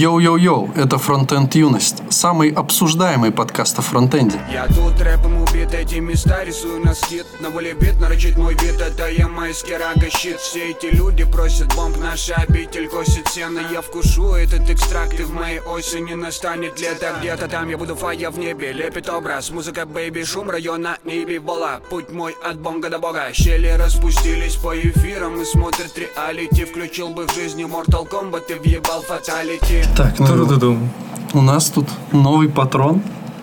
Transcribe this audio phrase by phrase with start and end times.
[0.00, 4.40] Йоу-йоу-йоу, это Фронтенд Юность, самый обсуждаемый подкаст о фронтенде.
[4.50, 9.10] Я тут рэпом убит, эти места рисую на скид На воле нарочит мой вид, это
[9.10, 10.38] я майский рага щит.
[10.38, 13.60] Все эти люди просят бомб, наша обитель косит сено.
[13.70, 17.14] Я вкушу этот экстракт, и в моей осени настанет лето.
[17.20, 19.50] Где-то там я буду фая в небе, лепит образ.
[19.50, 21.82] Музыка, бэйби, шум района, небе бола.
[21.90, 23.34] Путь мой от бонга до бога.
[23.34, 26.64] Щели распустились по эфирам и смотрят реалити.
[26.64, 30.88] Включил бы в жизни Mortal Kombat и въебал фаталити Так, ну, Тру-ду-дум.
[31.34, 33.02] у нас тут новый патрон,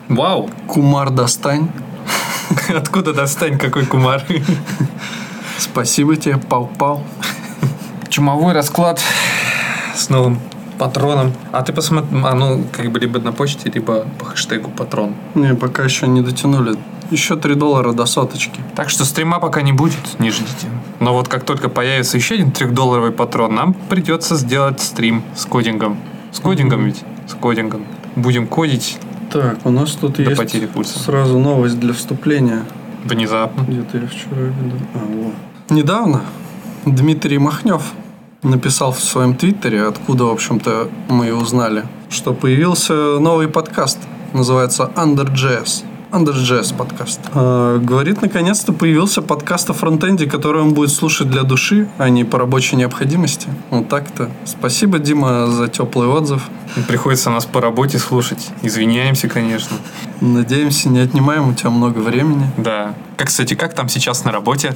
[0.10, 0.50] Вау!
[0.68, 1.70] Кумар Достань.
[2.70, 4.24] Откуда достань какой кумар?
[5.58, 7.04] Спасибо тебе, Пау-Пау.
[8.10, 9.02] Чумовой расклад
[9.96, 10.40] с новым
[10.80, 11.34] патроном.
[11.52, 15.16] А ты посмотри, а ну, как бы либо на почте, либо по хэштегу патрон.
[15.36, 16.78] Не, пока еще не дотянули.
[17.12, 18.62] Еще 3 доллара до соточки.
[18.76, 20.68] Так что стрима пока не будет, не ждите.
[21.00, 25.98] Но вот как только появится еще один трехдолларовый патрон, нам придется сделать стрим с кодингом.
[26.32, 27.04] С кодингом ведь?
[27.28, 27.86] С кодингом.
[28.16, 28.98] Будем кодить
[29.32, 31.00] Так, у нас тут до есть потери пульса.
[31.00, 32.64] сразу новость для вступления.
[33.04, 33.62] Внезапно.
[33.64, 34.78] Где-то я вчера видел.
[34.94, 35.34] А, вот.
[35.70, 36.22] Недавно
[36.86, 37.84] Дмитрий Махнев
[38.44, 44.00] написал в своем твиттере, откуда, в общем-то, мы и узнали, что появился новый подкаст.
[44.34, 45.84] Называется Under.js.
[46.12, 47.20] Under.js подкаст.
[47.34, 52.24] А, говорит, наконец-то появился подкаст о фронтенде, который он будет слушать для души, а не
[52.24, 53.50] по рабочей необходимости.
[53.72, 54.30] Вот так-то.
[54.46, 56.50] Спасибо, Дима, за теплый отзыв.
[56.88, 58.52] Приходится нас по работе слушать.
[58.62, 59.76] Извиняемся, конечно.
[60.22, 62.50] Надеемся, не отнимаем у тебя много времени.
[62.58, 62.94] Да.
[63.18, 64.76] Как, кстати, как там сейчас на работе?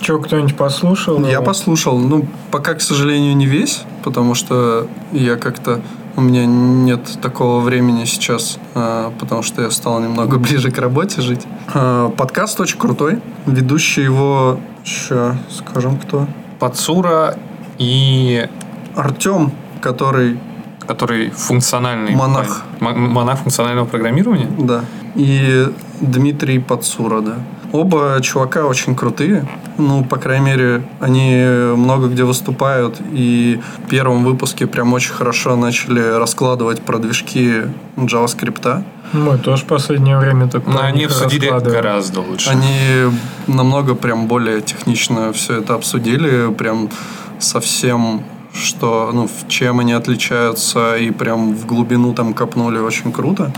[0.00, 1.24] Че, кто-нибудь послушал?
[1.26, 5.80] Я послушал, ну, пока, к сожалению, не весь, потому что я как-то...
[6.16, 11.20] У меня нет такого времени сейчас, а, потому что я стал немного ближе к работе
[11.20, 11.46] жить.
[11.72, 13.20] А, Подкаст очень крутой.
[13.46, 14.60] Ведущий его...
[14.84, 16.28] Ща, скажем, кто?
[16.60, 17.36] Пацура
[17.78, 18.46] и
[18.94, 20.38] Артем, который...
[20.86, 22.62] который функциональный Монах.
[22.80, 24.48] Монах функционального программирования.
[24.58, 24.84] Да.
[25.16, 25.66] И
[26.00, 27.38] Дмитрий Подсура, да.
[27.74, 29.48] Оба чувака очень крутые.
[29.78, 33.00] Ну, по крайней мере, они много где выступают.
[33.10, 37.62] И в первом выпуске прям очень хорошо начали раскладывать про движки
[37.96, 38.84] JavaScript.
[39.12, 42.48] Мы тоже в последнее время так Но они обсудили гораздо лучше.
[42.48, 43.12] Они
[43.48, 46.54] намного прям более технично все это обсудили.
[46.54, 46.90] Прям
[47.40, 53.52] совсем что, ну, в чем они отличаются, и прям в глубину там копнули очень круто.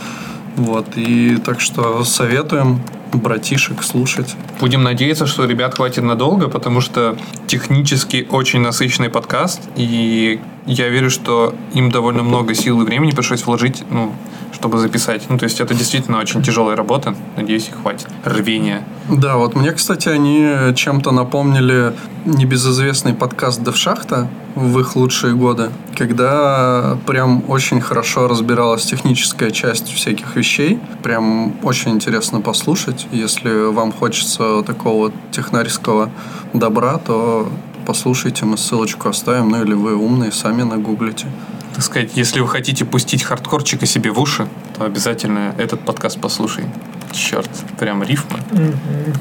[0.57, 2.81] Вот, и так что советуем
[3.13, 4.35] братишек слушать.
[4.61, 11.11] Будем надеяться, что ребят хватит надолго, потому что технически очень насыщенный подкаст, и я верю,
[11.11, 14.13] что им довольно много сил и времени пришлось вложить, ну,
[14.57, 15.23] чтобы записать.
[15.29, 17.15] Ну, то есть это действительно очень тяжелая работа.
[17.37, 18.09] Надеюсь, их хватит.
[18.25, 18.83] Рвения.
[19.09, 21.93] Да, вот мне, кстати, они чем-то напомнили
[22.25, 30.35] небезызвестный подкаст Девшахта в их лучшие годы, когда прям очень хорошо разбиралась техническая часть всяких
[30.35, 30.81] вещей.
[31.03, 33.07] Прям очень интересно послушать.
[33.13, 36.11] Если вам хочется такого технарского
[36.55, 37.49] добра, то
[37.87, 41.27] послушайте, мы ссылочку оставим, ну или вы умные, сами нагуглите.
[41.77, 44.49] Так сказать, если вы хотите пустить хардкорчика себе в уши,
[44.79, 46.65] то обязательно этот подкаст послушай.
[47.13, 48.39] Черт, прям рифма.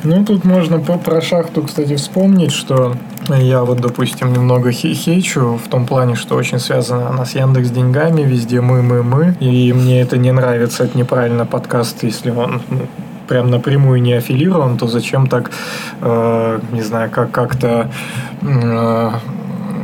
[0.06, 2.96] Ну, тут можно по, про шахту, кстати, вспомнить, что
[3.28, 7.72] я вот, допустим, немного хе- хейчу в том плане, что очень связана она с Яндекс
[7.72, 12.62] деньгами, везде мы, мы, мы, и мне это не нравится, это неправильно подкаст, если он
[12.70, 12.88] ну,
[13.28, 15.52] прям напрямую не аффилирован, то зачем так,
[16.00, 17.92] э, не знаю, как как-то
[18.42, 19.12] э,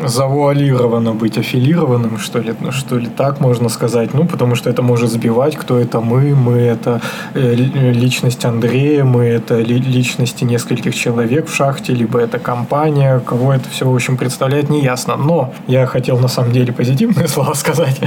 [0.07, 4.81] завуалированно быть аффилированным, что ли, ну, что ли так можно сказать, ну, потому что это
[4.81, 7.01] может сбивать, кто это мы, мы это
[7.33, 13.19] э, ли- личность Андрея, мы это ли- личности нескольких человек в шахте, либо это компания,
[13.19, 15.15] кого это все, в общем, представляет, не ясно.
[15.15, 17.99] Но я хотел, на самом деле, позитивные слова сказать.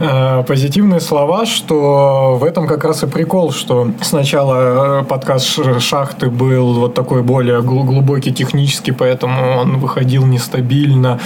[0.00, 6.30] Э, Позитивные слова, что в этом как раз и прикол, что сначала э, подкаст шахты
[6.30, 11.18] был вот такой более гл- глубокий технический, поэтому он выходил нестабильно,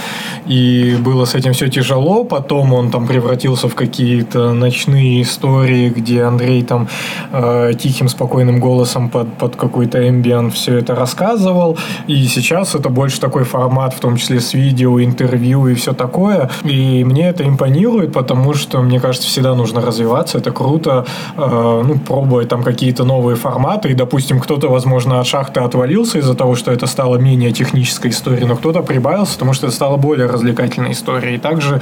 [0.45, 2.23] и было с этим все тяжело.
[2.23, 6.87] Потом он там превратился в какие-то ночные истории, где Андрей там
[7.31, 11.77] э, тихим, спокойным голосом под, под какой-то эмбиент все это рассказывал.
[12.07, 16.49] И сейчас это больше такой формат, в том числе с видео, интервью и все такое.
[16.63, 20.37] И мне это импонирует, потому что, мне кажется, всегда нужно развиваться.
[20.37, 21.05] Это круто,
[21.37, 23.89] э, ну, пробовать там какие-то новые форматы.
[23.89, 28.45] И, допустим, кто-то, возможно, от шахты отвалился из-за того, что это стало менее технической историей,
[28.45, 31.35] но кто-то прибавился, потому что это стало более развлекательной историей.
[31.35, 31.81] И также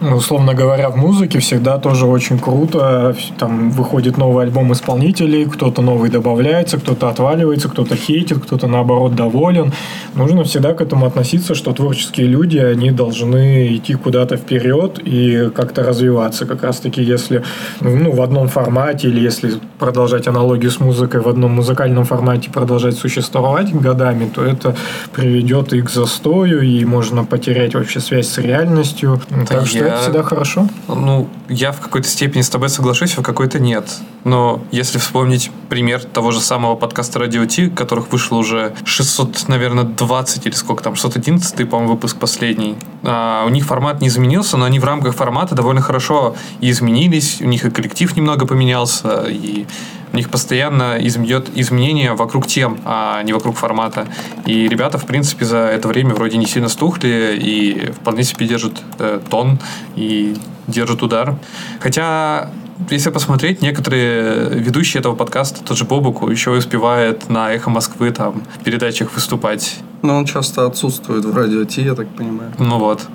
[0.00, 3.14] условно говоря, в музыке всегда тоже очень круто.
[3.38, 9.72] Там выходит новый альбом исполнителей, кто-то новый добавляется, кто-то отваливается, кто-то хейтит, кто-то наоборот доволен.
[10.14, 15.82] Нужно всегда к этому относиться, что творческие люди, они должны идти куда-то вперед и как-то
[15.82, 16.46] развиваться.
[16.46, 17.44] Как раз-таки, если
[17.80, 22.96] ну, в одном формате или если продолжать аналогию с музыкой, в одном музыкальном формате продолжать
[22.96, 24.74] существовать годами, то это
[25.12, 29.20] приведет и к застою, и можно потерять вообще связь с реальностью.
[29.48, 30.68] Так что это всегда хорошо.
[30.88, 33.84] Ну, я в какой-то степени с тобой соглашусь, а в какой-то нет.
[34.24, 39.84] Но если вспомнить пример того же самого подкаста Радио Ти, которых вышло уже 600, наверное,
[39.84, 42.76] 20 или сколько там, 611, по-моему, выпуск последний.
[43.02, 47.40] А, у них формат не изменился, но они в рамках формата довольно хорошо и изменились,
[47.40, 49.66] у них и коллектив немного поменялся, и
[50.12, 54.06] у них постоянно изменет изменения вокруг тем, а не вокруг формата.
[54.46, 58.80] И ребята, в принципе, за это время вроде не сильно стухли и вполне себе держат
[58.98, 59.58] э, тон
[59.96, 60.36] и
[60.66, 61.36] держат удар.
[61.80, 62.50] Хотя
[62.88, 68.42] если посмотреть, некоторые ведущие этого подкаста, тот же Бобуку, еще успевает на «Эхо Москвы» там
[68.58, 69.80] в передачах выступать.
[70.02, 72.52] Но он часто отсутствует в радио Ти, я так понимаю.
[72.58, 73.06] Ну вот.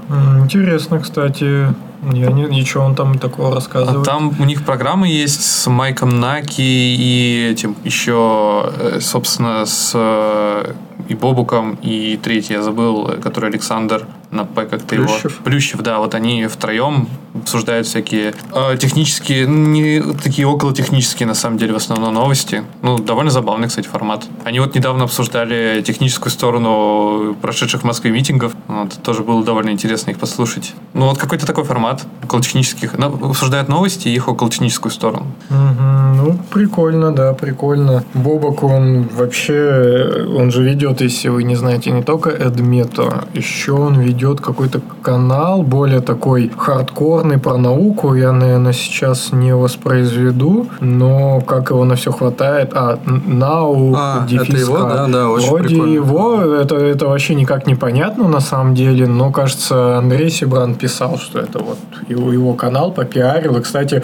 [0.43, 1.73] Интересно, кстати.
[2.13, 4.07] Я не, ничего он там такого рассказывает.
[4.07, 9.91] А там у них программы есть с Майком Наки и этим еще, э, собственно, с
[9.93, 10.73] э,
[11.07, 14.05] и Бобуком, и третий я забыл, который Александр
[14.35, 15.09] на П как-то его.
[15.43, 21.57] Плющев, да, вот они втроем обсуждают всякие э, технические, не такие около технические на самом
[21.57, 22.63] деле в основном новости.
[22.81, 24.25] Ну, довольно забавный, кстати, формат.
[24.43, 28.53] Они вот недавно обсуждали техническую сторону прошедших в Москве митингов.
[28.67, 30.73] Вот, тоже было довольно интересно их послушать.
[30.93, 32.97] Ну, вот какой-то такой формат около технических.
[32.97, 35.27] Ну, обсуждают новости и их около техническую сторону.
[35.49, 38.03] Угу, ну, прикольно, да, прикольно.
[38.13, 43.99] Бобок, он вообще, он же ведет, если вы не знаете, не только Эдмето, еще он
[43.99, 48.15] ведет ведет какой-то канал, более такой хардкорный про науку.
[48.15, 52.71] Я, наверное, сейчас не воспроизведу, но как его на все хватает.
[52.73, 55.93] А, Нау, а, это его, да, да, очень Вроде прикольно.
[55.93, 61.39] его, это, это вообще никак непонятно на самом деле, но, кажется, Андрей Сибран писал, что
[61.39, 61.77] это вот
[62.07, 63.57] его, его канал попиарил.
[63.57, 64.03] И, кстати,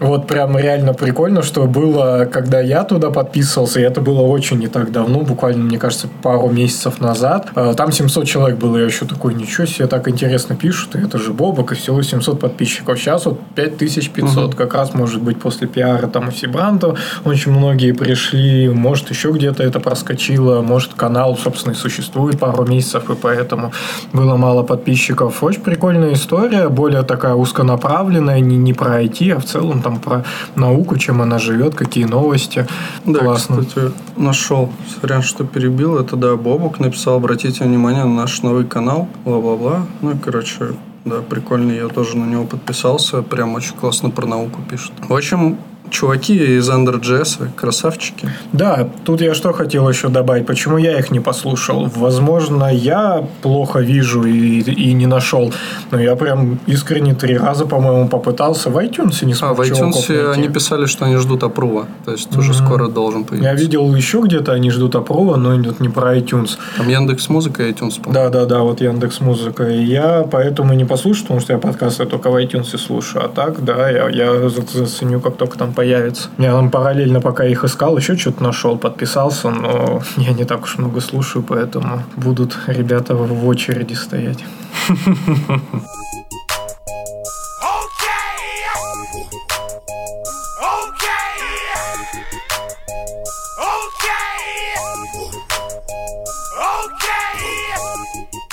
[0.00, 4.68] вот прям реально прикольно, что было, когда я туда подписывался, и это было очень не
[4.68, 7.48] так давно, буквально, мне кажется, пару месяцев назад.
[7.56, 11.18] Э, там 700 человек было, я еще такой, ничего себе, так интересно пишут, и это
[11.18, 12.98] же Бобок, и всего 700 подписчиков.
[12.98, 14.56] Сейчас вот 5500, угу.
[14.56, 16.94] как раз, может быть, после пиара там у Сибранта
[17.24, 23.10] очень многие пришли, может, еще где-то это проскочило, может, канал, собственно, и существует пару месяцев,
[23.10, 23.72] и поэтому
[24.12, 25.42] было мало подписчиков.
[25.42, 30.24] Очень прикольная история, более такая узконаправленная, не, не про IT, а в целом там про
[30.54, 32.66] науку, чем она живет, какие новости.
[33.04, 33.62] Да, Классно.
[33.62, 34.70] кстати, нашел,
[35.00, 39.86] сорян, что перебил, это, да, Бобок написал, обратите внимание на наш новый канал, бла-бла-бла.
[40.02, 40.74] Ну, и, короче,
[41.04, 44.92] да, прикольно, я тоже на него подписался, прям очень классно про науку пишет.
[45.08, 45.56] В общем,
[45.90, 48.30] чуваки из Under.js, красавчики.
[48.52, 51.90] Да, тут я что хотел еще добавить, почему я их не послушал.
[51.94, 55.52] Возможно, я плохо вижу и, и не нашел,
[55.90, 60.32] но я прям искренне три раза, по-моему, попытался в iTunes не смог А, в iTunes
[60.32, 62.38] они писали, что они ждут опрува, то есть mm-hmm.
[62.38, 63.50] уже скоро должен появиться.
[63.50, 66.58] Я видел еще где-то они ждут опрува, но идет не про iTunes.
[66.76, 69.68] Там Яндекс Музыка и iTunes, Да, да, да, вот Яндекс Музыка.
[69.68, 73.24] И я поэтому не послушаю, потому что я подкасты только в iTunes слушаю.
[73.24, 76.28] А так, да, я, я заценю, как только там появится.
[76.38, 80.76] Я там параллельно, пока их искал, еще что-то нашел, подписался, но я не так уж
[80.76, 84.44] много слушаю, поэтому будут ребята в очереди стоять.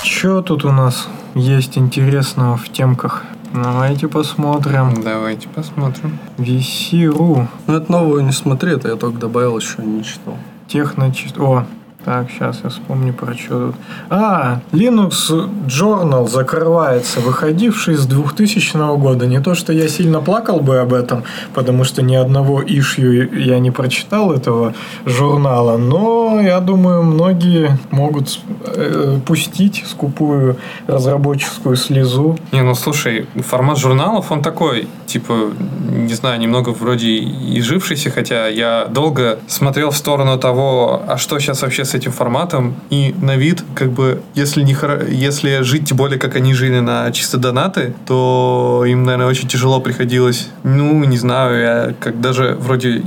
[0.04, 3.24] Что тут у нас есть интересного в темках?
[3.52, 5.02] Давайте посмотрим.
[5.02, 6.18] Давайте посмотрим.
[6.38, 7.46] VC.ru.
[7.66, 10.36] Ну, это новую не смотри, это я только добавил, еще не читал.
[10.68, 11.12] Техно...
[11.38, 11.64] О,
[12.06, 13.74] так, сейчас я вспомню про что.
[14.10, 15.12] А, Linux
[15.66, 19.26] Journal закрывается, выходивший с 2000 года.
[19.26, 23.58] Не то, что я сильно плакал бы об этом, потому что ни одного ишью я
[23.58, 24.72] не прочитал этого
[25.04, 32.38] журнала, но я думаю, многие могут э, пустить скупую разработческую слезу.
[32.52, 35.34] Не, ну слушай, формат журналов, он такой, типа,
[35.90, 41.40] не знаю, немного вроде и жившийся, хотя я долго смотрел в сторону того, а что
[41.40, 44.76] сейчас вообще с этим форматом, и на вид, как бы, если, не,
[45.10, 49.80] если жить тем более, как они жили на чисто донаты, то им, наверное, очень тяжело
[49.80, 50.48] приходилось.
[50.62, 53.02] Ну, не знаю, я как даже вроде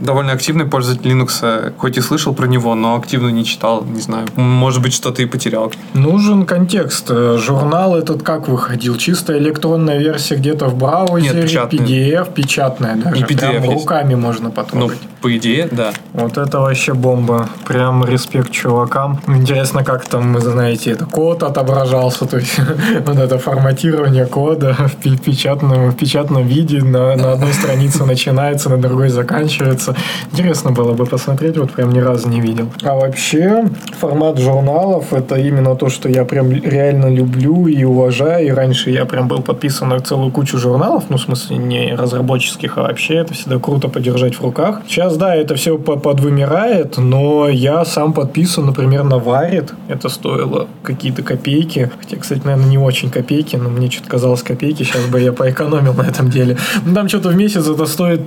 [0.00, 4.26] довольно активный пользователь Linux, хоть и слышал про него, но активно не читал, не знаю.
[4.36, 5.72] Может быть, что-то и потерял.
[5.94, 7.08] Нужен контекст.
[7.38, 8.96] Журнал этот как выходил?
[8.96, 11.78] Чисто электронная версия где-то в браузере, Нет, печатный.
[11.78, 13.20] PDF, печатная даже.
[13.20, 13.74] И PDF Прям есть.
[13.74, 14.98] руками можно Ну, потрогать.
[15.20, 15.92] по идее, да.
[16.12, 17.48] Вот это вообще бомба.
[17.66, 19.20] Прям респект чувакам.
[19.28, 22.58] Интересно, как там, вы знаете, это код отображался, то есть
[23.06, 28.68] вот это форматирование кода в пе- печатном, в печатном виде на, на одной странице начинается,
[28.70, 29.94] на другой заканчивается.
[30.32, 32.68] Интересно было бы посмотреть, вот прям ни разу не видел.
[32.82, 33.64] А вообще,
[33.98, 38.46] формат журналов это именно то, что я прям реально люблю и уважаю.
[38.46, 42.78] И раньше я прям был подписан на целую кучу журналов, ну, в смысле, не разработческих,
[42.78, 44.80] а вообще это всегда круто подержать в руках.
[44.88, 49.74] Сейчас, да, это все по- подвымирает, но я сам подписан, например, на Варит.
[49.88, 51.90] Это стоило какие-то копейки.
[52.00, 54.82] Хотя, кстати, наверное, не очень копейки, но мне что-то казалось копейки.
[54.82, 56.56] Сейчас бы я поэкономил на этом деле.
[56.86, 58.20] Ну, там что-то в месяц это стоит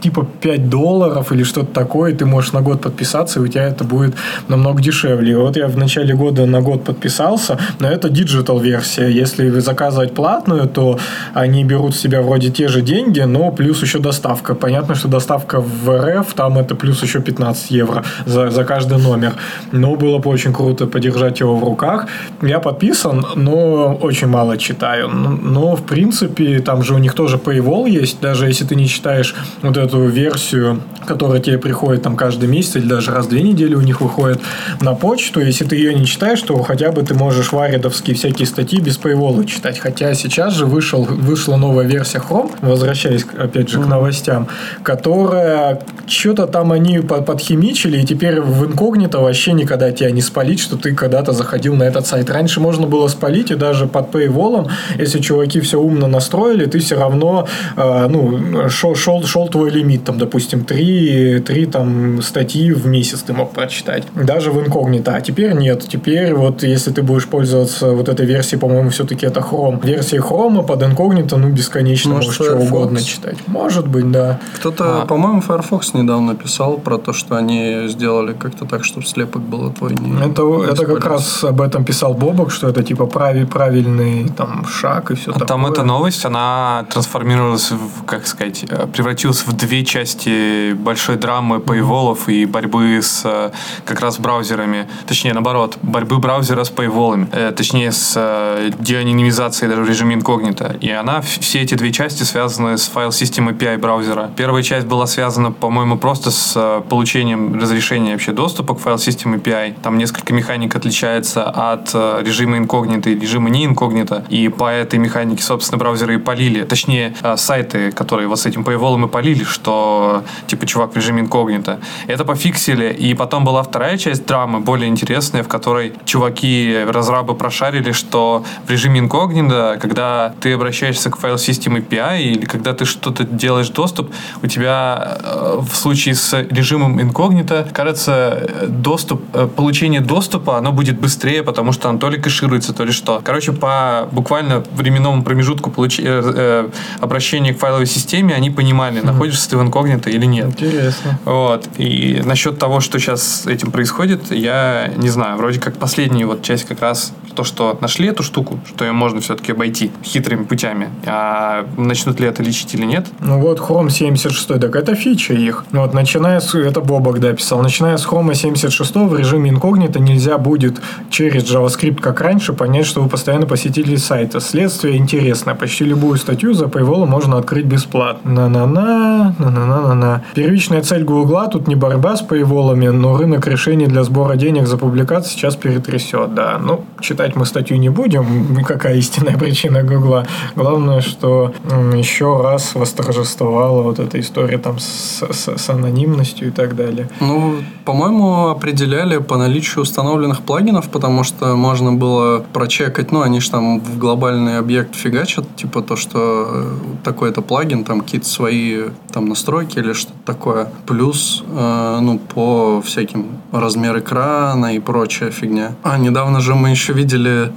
[0.00, 2.14] типа 5 долларов или что-то такое.
[2.14, 4.14] Ты можешь на год подписаться, и у тебя это будет
[4.48, 5.36] намного дешевле.
[5.36, 9.08] Вот я в начале года на год подписался, но это digital версия.
[9.08, 10.98] Если заказывать печатную, то
[11.34, 14.54] они берут с себя вроде те же деньги, но плюс еще доставка.
[14.54, 19.34] Понятно, что доставка в РФ, там это плюс еще 15 евро за, за каждый номер.
[19.72, 22.06] Но было бы очень круто подержать его в руках.
[22.42, 25.08] Я подписан, но очень мало читаю.
[25.08, 29.34] Но, в принципе, там же у них тоже Paywall есть, даже если ты не читаешь
[29.62, 33.74] вот эту версию, которая тебе приходит там каждый месяц или даже раз в две недели
[33.74, 34.40] у них выходит
[34.80, 35.40] на почту.
[35.40, 39.44] Если ты ее не читаешь, то хотя бы ты можешь варидовские всякие статьи без Paywall
[39.44, 39.78] читать.
[39.78, 44.48] Хотя сейчас же вышел, вышла новая версия Chrome, возвращаясь опять же к новостям,
[44.82, 50.60] которая что-то там они по- подхимичили, и теперь в инкогнито вообще никогда тебя не спалить,
[50.60, 52.30] что ты когда-то заходил на этот сайт.
[52.30, 56.96] Раньше можно было спалить, и даже под Paywall, если чуваки все умно настроили, ты все
[56.98, 57.46] равно
[57.76, 63.20] э, ну, шел, шел, шел твой лимит, там, допустим, три, три там, статьи в месяц
[63.22, 64.04] ты мог прочитать.
[64.14, 65.14] Даже в инкогнито.
[65.14, 65.84] А теперь нет.
[65.88, 69.84] Теперь вот если ты будешь пользоваться вот этой версией, по-моему, все-таки это Chrome.
[69.86, 72.70] Версия Chrome под инкогнито, ну, бесконечно Может, можешь что Firefox?
[72.70, 73.36] угодно читать.
[73.46, 74.38] Может быть, да.
[74.56, 75.06] Кто-то, А.
[75.06, 79.94] по-моему, Firefox недавно писал про то, что они сделали как-то так, чтобы слепок было твой
[79.94, 84.28] не Это, не это как раз об этом писал Бобок, что это типа прави, правильный
[84.28, 85.44] там шаг и все такое.
[85.44, 91.16] А Там эта новость, она трансформировалась, в, как сказать, э, превратилась в две части большой
[91.16, 93.50] драмы пейволов и борьбы с э,
[93.84, 94.88] как раз браузерами.
[95.06, 97.28] Точнее, наоборот, борьбы браузера с пейволами.
[97.32, 100.76] Э, Точнее, с э, деанонимизацией даже в режиме инкогнито.
[100.80, 104.30] И она, все эти две части связаны с файл системой API браузера.
[104.36, 109.38] Первая часть была связана, по-моему, просто с э, получением разрешения вообще доступа к файл системе
[109.38, 109.74] API.
[109.82, 114.24] Там несколько механик отличается от э, режима инкогнито и режима не инкогнито.
[114.28, 116.64] И по этой механике, собственно, браузеры и полили.
[116.64, 121.22] Точнее, э, сайты, которые вот с этим paywall и полили, что типа чувак в режиме
[121.22, 121.80] инкогнито.
[122.06, 122.92] Это пофиксили.
[122.92, 128.70] И потом была вторая часть драмы, более интересная, в которой чуваки, разрабы прошарили, что в
[128.70, 134.12] режиме инкогнито, когда ты обращаешься к файл системе API или когда ты что-то делаешь доступ,
[134.42, 140.72] у тебя э, в случае с режимом инкогнито, кажется, э, доступ, э, получение доступа, оно
[140.72, 143.20] будет быстрее, потому что оно то ли кэшируется, то ли что.
[143.24, 146.68] Короче, по буквально временному промежутку получ- э, э,
[147.00, 150.48] обращения к файловой системе они понимали, находишься ты в инкогнито или нет.
[150.48, 151.18] Интересно.
[151.24, 151.68] Вот.
[151.78, 155.36] И насчет того, что сейчас этим происходит, я не знаю.
[155.36, 159.22] Вроде как последняя вот часть как раз то, что нашли эту штуку, что ее можно
[159.22, 160.90] все-таки обойти хитрыми путями.
[161.06, 163.06] А начнут ли это лечить или нет?
[163.20, 165.64] Ну вот Chrome 76, так это фича их.
[165.72, 170.00] Ну Вот начиная с, это Бобок, да, писал, начиная с Chrome 76 в режиме инкогнито
[170.00, 174.40] нельзя будет через JavaScript, как раньше, понять, что вы постоянно посетили сайта.
[174.40, 175.54] Следствие интересное.
[175.54, 178.30] Почти любую статью за Paywall можно открыть бесплатно.
[178.30, 180.24] На-на-на, на-на-на-на-на.
[180.34, 184.76] Первичная цель Гугла тут не борьба с Paywall'ами, но рынок решений для сбора денег за
[184.76, 186.58] публикации сейчас перетрясет, да.
[186.58, 190.26] Ну, читать мы статью не будем, какая истинная причина Гугла.
[190.56, 191.52] Главное, что
[191.94, 197.08] еще раз восторжествовала вот эта история там с, с- с анонимностью и так далее.
[197.20, 203.50] Ну, по-моему, определяли по наличию установленных плагинов, потому что можно было прочекать, ну, они же
[203.50, 209.28] там в глобальный объект фигачат, типа то, что э, такой-то плагин, там какие-то свои там
[209.28, 210.68] настройки или что-то такое.
[210.86, 215.72] Плюс, э, ну, по всяким размер экрана и прочая фигня.
[215.82, 217.09] А, недавно же мы еще видели,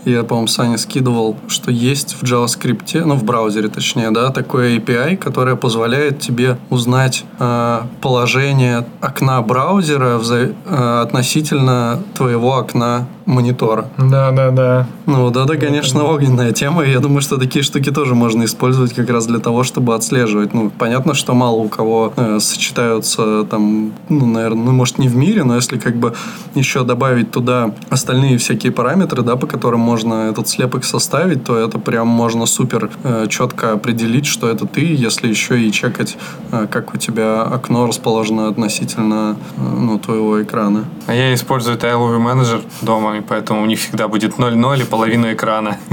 [0.05, 5.17] я, по-моему, Сане скидывал, что есть в JavaScript, ну, в браузере точнее, да, такое API,
[5.17, 13.89] которое позволяет тебе узнать э, положение окна браузера вза- э, относительно твоего окна монитора.
[13.97, 14.87] Да, да, да.
[15.05, 16.83] Ну, вот это, конечно, огненная тема.
[16.83, 20.53] И я думаю, что такие штуки тоже можно использовать как раз для того, чтобы отслеживать.
[20.53, 25.15] Ну, понятно, что мало у кого э, сочетаются там, ну, наверное, ну, может, не в
[25.15, 26.13] мире, но если как бы
[26.55, 31.79] еще добавить туда остальные всякие параметры, да, по которым можно этот слепок составить, то это
[31.79, 36.17] прям можно супер э, четко определить, что это ты, если еще и чекать,
[36.51, 40.85] э, как у тебя окно расположено относительно э, ну, твоего экрана.
[41.07, 45.33] А я использую Tileoview Manager дома, и поэтому у них всегда будет 0.0 и половина
[45.33, 45.77] экрана.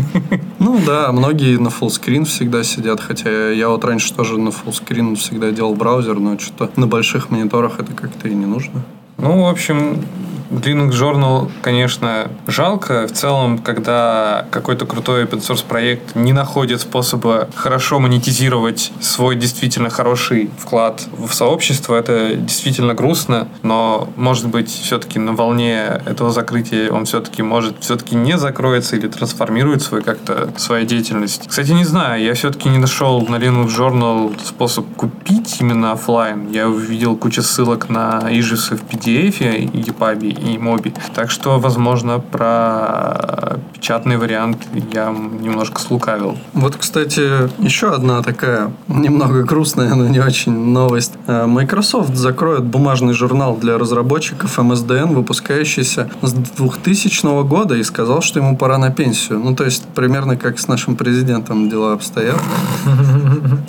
[0.60, 5.52] Ну да, многие на fullscreen всегда сидят, хотя я вот раньше тоже на fullscreen всегда
[5.52, 8.82] делал браузер, но что-то на больших мониторах это как-то и не нужно.
[9.16, 10.04] Ну, в общем,
[10.50, 13.06] Linux Journal, конечно, жалко.
[13.06, 19.90] В целом, когда какой-то крутой open source проект не находит способа хорошо монетизировать свой действительно
[19.90, 26.90] хороший вклад в сообщество, это действительно грустно, но, может быть, все-таки на волне этого закрытия
[26.90, 31.46] он все-таки может все-таки не закроется или трансформирует свой как-то свою деятельность.
[31.46, 36.50] Кстати, не знаю, я все-таки не нашел на Linux Journal способ купить именно офлайн.
[36.50, 40.92] Я увидел кучу ссылок на ижисы в PDF и EPUB, и моби.
[41.14, 44.58] Так что, возможно, про печатный вариант
[44.92, 46.36] я немножко слукавил.
[46.52, 51.14] Вот, кстати, еще одна такая немного грустная, но не очень новость.
[51.26, 58.40] Э, Microsoft закроет бумажный журнал для разработчиков MSDN, выпускающийся с 2000 года, и сказал, что
[58.40, 59.38] ему пора на пенсию.
[59.38, 62.40] Ну, то есть, примерно как с нашим президентом дела обстоят.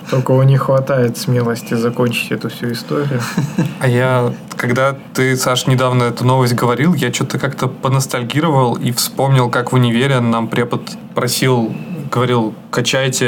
[0.10, 3.22] Только у них хватает смелости закончить эту всю историю.
[3.80, 9.50] А я, когда ты, Саш, недавно эту новость говорил, я что-то как-то поностальгировал и вспомнил,
[9.50, 10.82] как в универе нам препод
[11.16, 11.74] просил
[12.12, 13.28] говорил, качайте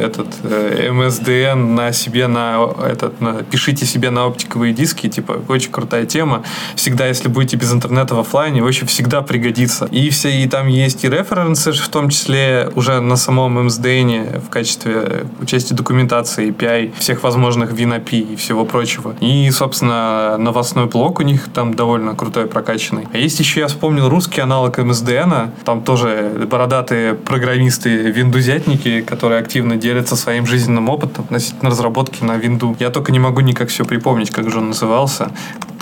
[0.00, 5.70] этот э, MSDN на себе на этот, на, пишите себе на оптиковые диски, типа, очень
[5.70, 6.44] крутая тема.
[6.76, 9.86] Всегда, если будете без интернета в офлайне, вообще всегда пригодится.
[9.86, 14.48] И все, и там есть и референсы, в том числе уже на самом MSDN в
[14.48, 19.14] качестве части документации API всех возможных WinAPI и всего прочего.
[19.20, 23.08] И, собственно, новостной блок у них там довольно крутой, прокачанный.
[23.12, 29.76] А есть еще, я вспомнил, русский аналог MSDN, там тоже бородатые программисты виндузятники, которые активно
[29.76, 32.76] делятся своим жизненным опытом относительно разработки на винду.
[32.78, 35.30] Я только не могу никак все припомнить, как же он назывался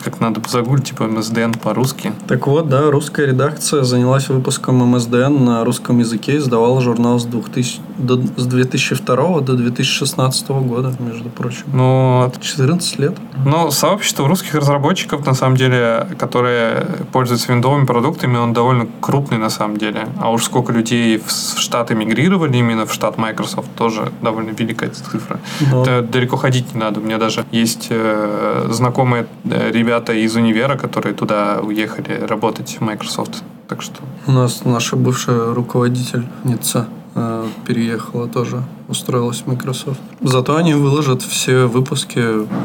[0.03, 2.13] как надо загуглить, типа MSDN по-русски.
[2.27, 7.81] Так вот, да, русская редакция занялась выпуском MSDN на русском языке, издавала журнал с, 2000,
[7.99, 11.65] до, с 2002 до 2016 года, между прочим.
[11.73, 13.17] Ну, 14 лет.
[13.45, 19.51] Ну, сообщество русских разработчиков, на самом деле, которые пользуются виндовыми продуктами, он довольно крупный, на
[19.51, 20.09] самом деле.
[20.21, 25.41] А уж сколько людей в Штаты мигрировали именно в штат Microsoft, тоже довольно великая цифра.
[25.71, 25.83] Но...
[25.83, 27.01] Это далеко ходить не надо.
[27.01, 32.79] У меня даже есть э, знакомые э, ребята, ребята из универа, которые туда уехали работать
[32.79, 33.43] в Microsoft.
[33.69, 34.01] Так что...
[34.27, 40.01] У нас наша бывшая руководительница э, переехала тоже, устроилась в Microsoft.
[40.23, 42.21] Зато они выложат все выпуски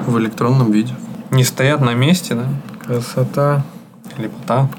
[0.09, 0.95] в электронном виде.
[1.31, 2.45] Не стоят на месте, да?
[2.85, 3.65] Красота.
[4.17, 4.69] Лепота.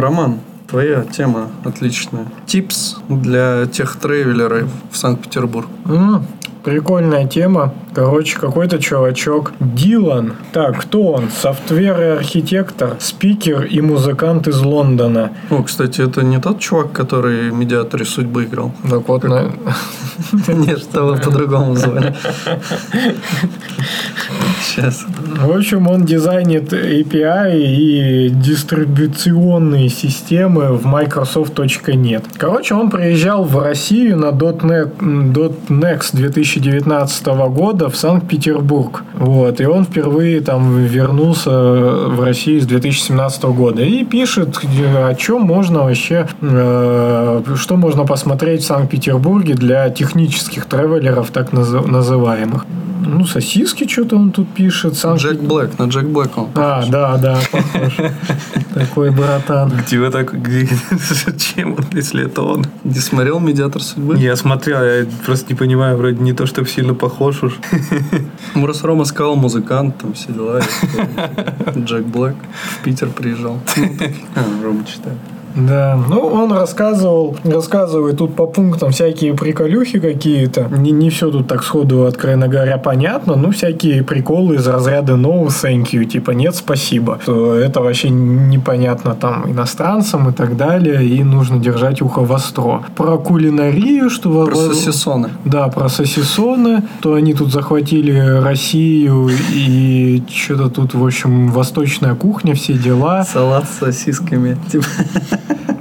[0.00, 2.26] Роман, твоя тема отличная.
[2.46, 5.68] Типс для тех тревелеров в Санкт-Петербург.
[5.84, 6.22] Mm,
[6.70, 7.74] прикольная тема.
[7.94, 9.52] Короче, какой-то чувачок.
[9.58, 10.34] Дилан.
[10.52, 11.28] Так, кто он?
[11.30, 15.32] Софтвер и архитектор, спикер и музыкант из Лондона.
[15.50, 18.72] О, кстати, это не тот чувак, который медиаторе судьбы играл?
[18.88, 19.50] Так вот, на...
[20.46, 22.14] Нет, что по-другому звали.
[24.62, 25.04] Сейчас.
[25.40, 32.24] В общем, он дизайнит API и дистрибуционные системы в Microsoft.net.
[32.36, 34.98] Короче, он приезжал в Россию на .NET,
[35.68, 36.14] .next
[36.60, 39.04] 2019 года в Санкт-Петербург.
[39.14, 39.60] Вот.
[39.60, 43.82] И он впервые там вернулся в Россию с 2017 года.
[43.82, 44.60] И пишет,
[44.96, 52.64] о чем можно вообще, э, что можно посмотреть в Санкт-Петербурге для технических тревелеров, так называемых.
[53.06, 54.96] Ну, сосиски что-то он тут пишет.
[54.96, 55.16] Сам...
[55.16, 57.96] Джек Блэк, на Джек Блэк он А, да, да, похож.
[58.74, 59.72] Такой братан.
[59.86, 60.32] Где вы так...
[61.24, 62.66] Зачем он, если это он?
[62.84, 64.18] Не смотрел «Медиатор судьбы»?
[64.18, 67.58] Я смотрел, я просто не понимаю, вроде не то, чтобы сильно похож уж.
[68.54, 70.60] Мурас Рома сказал музыкант, там все дела.
[71.76, 72.36] Джек Блэк
[72.78, 73.60] в Питер приезжал.
[74.34, 75.18] А, Рома читает.
[75.54, 80.68] Да, ну он рассказывал, рассказывает тут по пунктам всякие приколюхи какие-то.
[80.70, 85.46] Не, не все тут так сходу, откровенно говоря, понятно, но всякие приколы из разряда no
[85.46, 87.18] thank you, типа нет спасибо.
[87.22, 92.82] Что Это вообще непонятно там иностранцам и так далее, и нужно держать ухо востро.
[92.96, 94.46] Про кулинарию, что...
[94.46, 95.30] Про сосисоны.
[95.44, 102.54] Да, про сосисоны, то они тут захватили Россию и что-то тут, в общем, восточная кухня,
[102.54, 103.24] все дела.
[103.24, 104.56] Салат с сосисками.
[104.70, 104.86] Типа,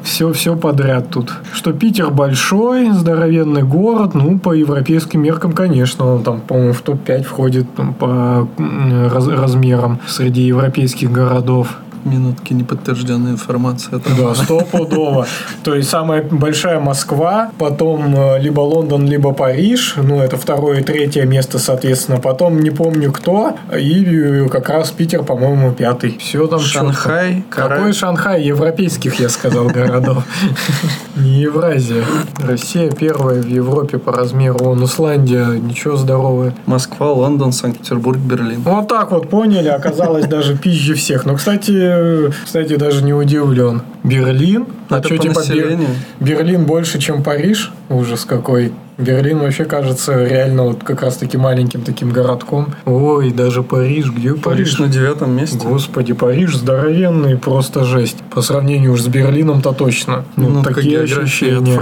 [0.04, 1.34] Все, все подряд тут.
[1.54, 7.24] Что Питер большой, здоровенный город, ну, по европейским меркам, конечно, он там, по-моему, в топ-5
[7.24, 11.78] входит там, по раз- размерам среди европейских городов.
[12.10, 13.95] Минутки неподтвержденной информации.
[13.95, 15.28] от Да, стопудово.
[15.63, 19.95] То есть самая большая Москва, потом э, либо Лондон, либо Париж.
[19.98, 22.19] Ну, это второе и третье место, соответственно.
[22.19, 23.58] Потом не помню кто.
[23.78, 26.17] И э, как раз Питер, по-моему, пятый.
[26.19, 26.60] Все там.
[26.60, 28.43] Шанхай, Какой Шанхай?
[28.43, 30.24] Европейских, я сказал, городов.
[31.19, 32.03] Евразия.
[32.38, 34.58] Россия первая в Европе по размеру.
[34.60, 36.53] Вон Исландия, ничего здоровая.
[36.65, 38.62] Москва, Лондон, Санкт-Петербург, Берлин.
[38.62, 41.25] Вот так вот поняли, оказалось даже пизже всех.
[41.25, 43.82] Но, кстати, кстати, даже не удивлен.
[44.03, 44.65] Берлин?
[44.89, 45.41] А по типа?
[46.19, 47.71] Берлин больше, чем Париж?
[47.89, 48.73] Ужас какой.
[48.99, 52.75] Берлин вообще кажется реально вот как раз-таки маленьким таким городком.
[52.85, 54.12] Ой, даже Париж.
[54.12, 54.41] Где Париж?
[54.43, 55.57] Париж на девятом месте.
[55.57, 58.17] Господи, Париж здоровенный, просто жесть.
[58.33, 60.25] По сравнению уж с Берлином-то точно.
[60.35, 61.77] Ну, Ну, такие география от ощущения.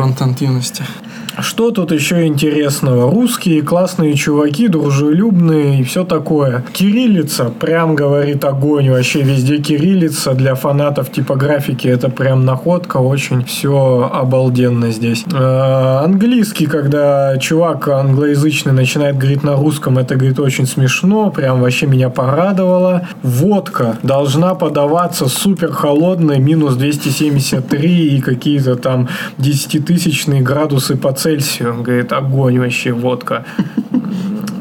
[1.39, 3.11] Что тут еще интересного?
[3.11, 6.63] Русские классные чуваки, дружелюбные и все такое.
[6.73, 8.89] Кириллица, прям говорит огонь.
[8.89, 11.87] Вообще везде кириллица для фанатов типографики.
[11.87, 12.97] Это прям находка.
[12.97, 15.25] Очень все обалденно здесь.
[15.31, 21.29] Э, Английский, когда чувак англоязычный начинает говорить на русском, это, говорит, очень смешно.
[21.29, 23.07] Прям вообще меня порадовало.
[23.21, 31.73] Водка должна подаваться супер холодной, минус 273 и какие-то там 10-тысячные градусы по Цельсию.
[31.73, 33.45] Он говорит, огонь вообще, водка.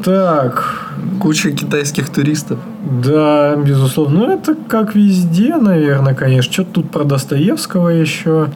[0.03, 0.85] Так,
[1.19, 2.59] Куча китайских туристов.
[3.03, 4.19] да, безусловно.
[4.19, 6.53] Ну, это как везде, наверное, конечно.
[6.53, 8.47] Что-то тут про Достоевского еще.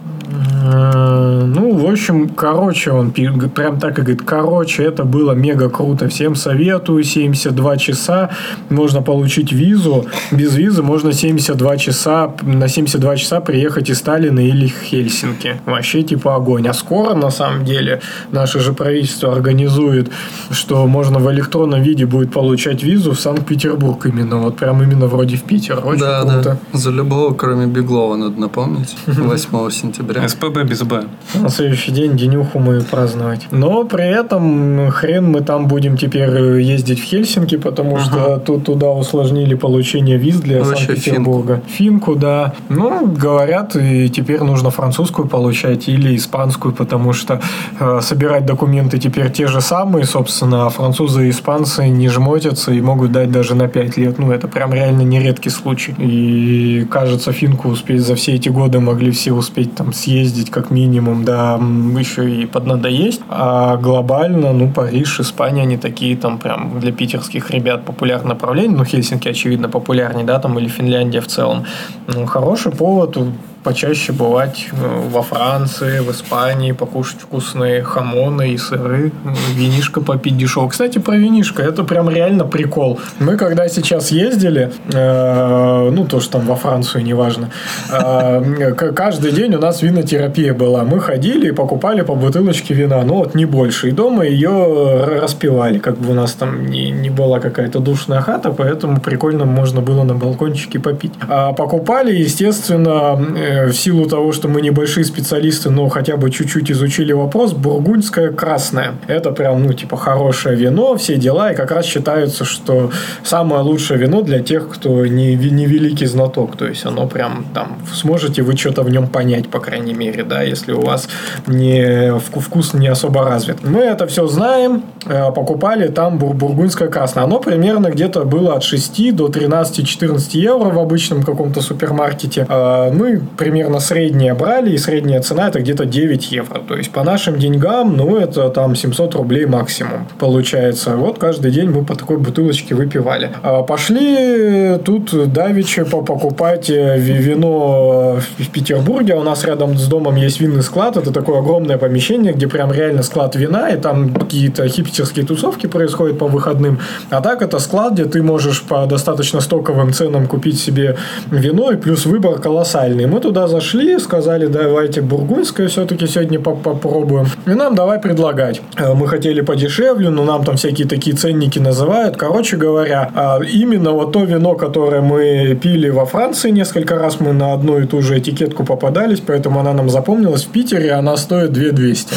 [0.63, 6.07] Э, Ну, в общем, короче, он прям так и говорит, короче, это было мега круто,
[6.07, 8.29] всем советую, 72 часа,
[8.69, 14.67] можно получить визу, без визы можно 72 часа, на 72 часа приехать из Сталина или
[14.67, 15.59] Хельсинки.
[15.65, 16.67] Вообще, типа, огонь.
[16.67, 20.11] А скоро, на самом деле, наше же правительство организует,
[20.51, 25.35] что можно в электронном виде будет получать визу в Санкт-Петербург именно, вот прям именно вроде
[25.35, 25.81] в Питер.
[25.83, 26.57] Очень да, круто.
[26.71, 26.77] да.
[26.77, 28.95] За любого, кроме Беглова, надо напомнить.
[29.05, 30.20] 8 сентября.
[30.27, 31.03] СПБ без Б.
[31.35, 33.47] На следующий день денюху мы праздновать.
[33.51, 36.29] Но при этом хрен мы там будем теперь
[36.61, 41.61] ездить в Хельсинки, потому что тут туда усложнили получение виз для Ну, Санкт-Петербурга.
[41.67, 42.53] Финку, да.
[42.69, 47.41] Ну, говорят, и теперь нужно французскую получать или испанскую, потому что
[47.79, 52.81] э, собирать документы теперь те же самые, собственно, а французы и испанцы не жмотятся и
[52.81, 54.19] могут дать даже на 5 лет.
[54.19, 55.95] Ну, это прям реально нередкий случай.
[55.97, 60.10] И кажется, финку успеть за все эти годы могли все успеть там съездить
[60.51, 61.59] как минимум, да,
[61.97, 63.21] еще и поднадоесть.
[63.29, 68.77] А глобально, ну, Париж, Испания, они такие там прям для питерских ребят популярное направление.
[68.77, 71.65] Ну, Хельсинки, очевидно, популярнее, да, там, или Финляндия в целом.
[72.07, 73.17] Ну, хороший повод
[73.63, 79.11] почаще бывать э, во Франции, в Испании, покушать вкусные хамоны и сыры,
[79.53, 80.67] винишко попить дешево.
[80.69, 82.99] Кстати, про винишко, это прям реально прикол.
[83.19, 87.49] Мы когда сейчас ездили, э, ну, то, что там во Францию, неважно,
[87.91, 90.83] э, каждый день у нас винотерапия была.
[90.83, 93.89] Мы ходили и покупали по бутылочке вина, ну, вот не больше.
[93.89, 98.51] И дома ее распивали, как бы у нас там не, не была какая-то душная хата,
[98.51, 101.13] поэтому прикольно можно было на балкончике попить.
[101.27, 103.19] А покупали, естественно,
[103.67, 108.93] в силу того, что мы небольшие специалисты, но хотя бы чуть-чуть изучили вопрос, бургундское красное.
[109.07, 112.91] Это прям, ну, типа, хорошее вино, все дела, и как раз считается, что
[113.23, 116.55] самое лучшее вино для тех, кто не, не великий знаток.
[116.57, 120.41] То есть оно прям там сможете вы что-то в нем понять, по крайней мере, да,
[120.41, 121.07] если у вас
[121.47, 123.63] не вку- вкус не особо развит.
[123.63, 127.23] Мы это все знаем, э, покупали там бур- бургундское красное.
[127.23, 132.45] Оно примерно где-то было от 6 до 13-14 евро в обычном каком-то супермаркете.
[132.49, 136.59] А Мы примерно среднее брали, и средняя цена это где-то 9 евро.
[136.67, 140.95] То есть по нашим деньгам, ну, это там 700 рублей максимум получается.
[140.95, 143.31] Вот каждый день мы по такой бутылочке выпивали.
[143.41, 149.15] А Пошли тут давичи по- покупать э, ви- вино в Петербурге.
[149.15, 150.97] У нас рядом с домом есть винный склад.
[150.97, 156.19] Это такое огромное помещение, где прям реально склад вина, и там какие-то хипстерские тусовки происходят
[156.19, 156.77] по выходным.
[157.09, 160.95] А так это склад, где ты можешь по достаточно стоковым ценам купить себе
[161.31, 163.07] вино, и плюс выбор колоссальный.
[163.07, 167.27] Мы туда туда зашли, сказали, давайте бургундское все-таки сегодня поп- попробуем.
[167.45, 168.61] И нам давай предлагать.
[168.77, 172.17] Э, Мы хотели подешевле, но нам там всякие такие ценники называют.
[172.17, 177.31] Короче говоря, а, именно вот то вино, которое мы пили во Франции несколько раз, мы
[177.31, 180.43] на одну и ту же этикетку попадались, поэтому она нам запомнилась.
[180.43, 182.13] В Питере она стоит 2200.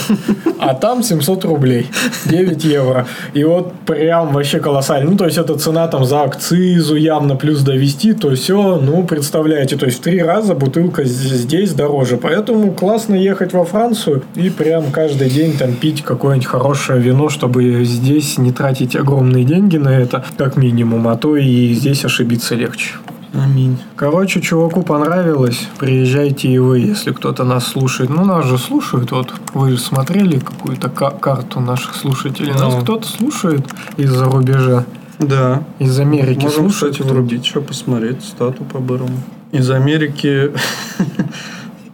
[0.58, 1.86] А там 700 рублей.
[2.26, 3.06] 9 евро.
[3.34, 5.10] И вот прям вообще колоссально.
[5.10, 9.76] Ну, то есть, это цена там за акцизу явно плюс довести, то все, ну, представляете,
[9.76, 12.16] то есть, в три раза бутылка здесь дороже.
[12.16, 17.84] Поэтому классно ехать во Францию и прям каждый день там пить какое-нибудь хорошее вино, чтобы
[17.84, 22.92] здесь не тратить огромные деньги на это, как минимум, а то и здесь ошибиться легче.
[23.34, 23.78] Аминь.
[23.96, 25.66] Короче, чуваку понравилось.
[25.80, 28.08] Приезжайте и вы, если кто-то нас слушает.
[28.10, 29.10] Ну, нас же слушают.
[29.10, 32.52] Вот вы же смотрели какую-то ка- карту наших слушателей.
[32.52, 32.80] Нас Ну.
[32.82, 34.84] кто-то слушает из-за рубежа.
[35.18, 35.64] Да.
[35.80, 36.94] Из Америки Можем, слушают.
[36.94, 39.18] кстати, врубить, что посмотреть, стату по-бырому.
[39.54, 40.50] Из Америки...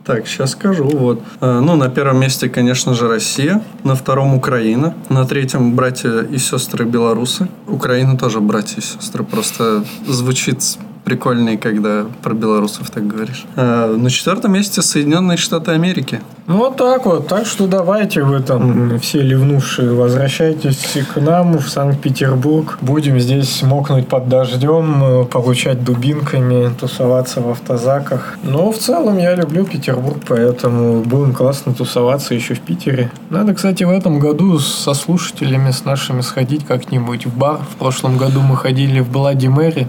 [0.02, 0.84] Так, сейчас скажу.
[0.84, 1.22] Вот.
[1.40, 3.62] Э, Ну, на первом месте, конечно же, Россия.
[3.84, 4.94] На втором Украина.
[5.08, 7.48] На третьем братья и сестры белорусы.
[7.68, 9.22] Украина тоже братья и сестры.
[9.22, 10.62] Просто звучит
[11.10, 13.44] прикольнее, когда про белорусов так говоришь.
[13.56, 16.20] Э, На четвертом месте Соединенные Штаты Америки.
[16.46, 17.26] Ну, вот так вот.
[17.28, 22.78] Так что давайте вы там, все ливнувшие, возвращайтесь к нам в Санкт-Петербург.
[22.80, 28.38] Будем здесь мокнуть под дождем, получать дубинками, тусоваться в автозаках.
[28.42, 33.10] Но в целом я люблю Петербург, поэтому будем классно тусоваться еще в Питере.
[33.30, 37.58] Надо, кстати, в этом году со слушателями, с нашими сходить как-нибудь в бар.
[37.74, 39.86] В прошлом году мы ходили в Блади Мэри.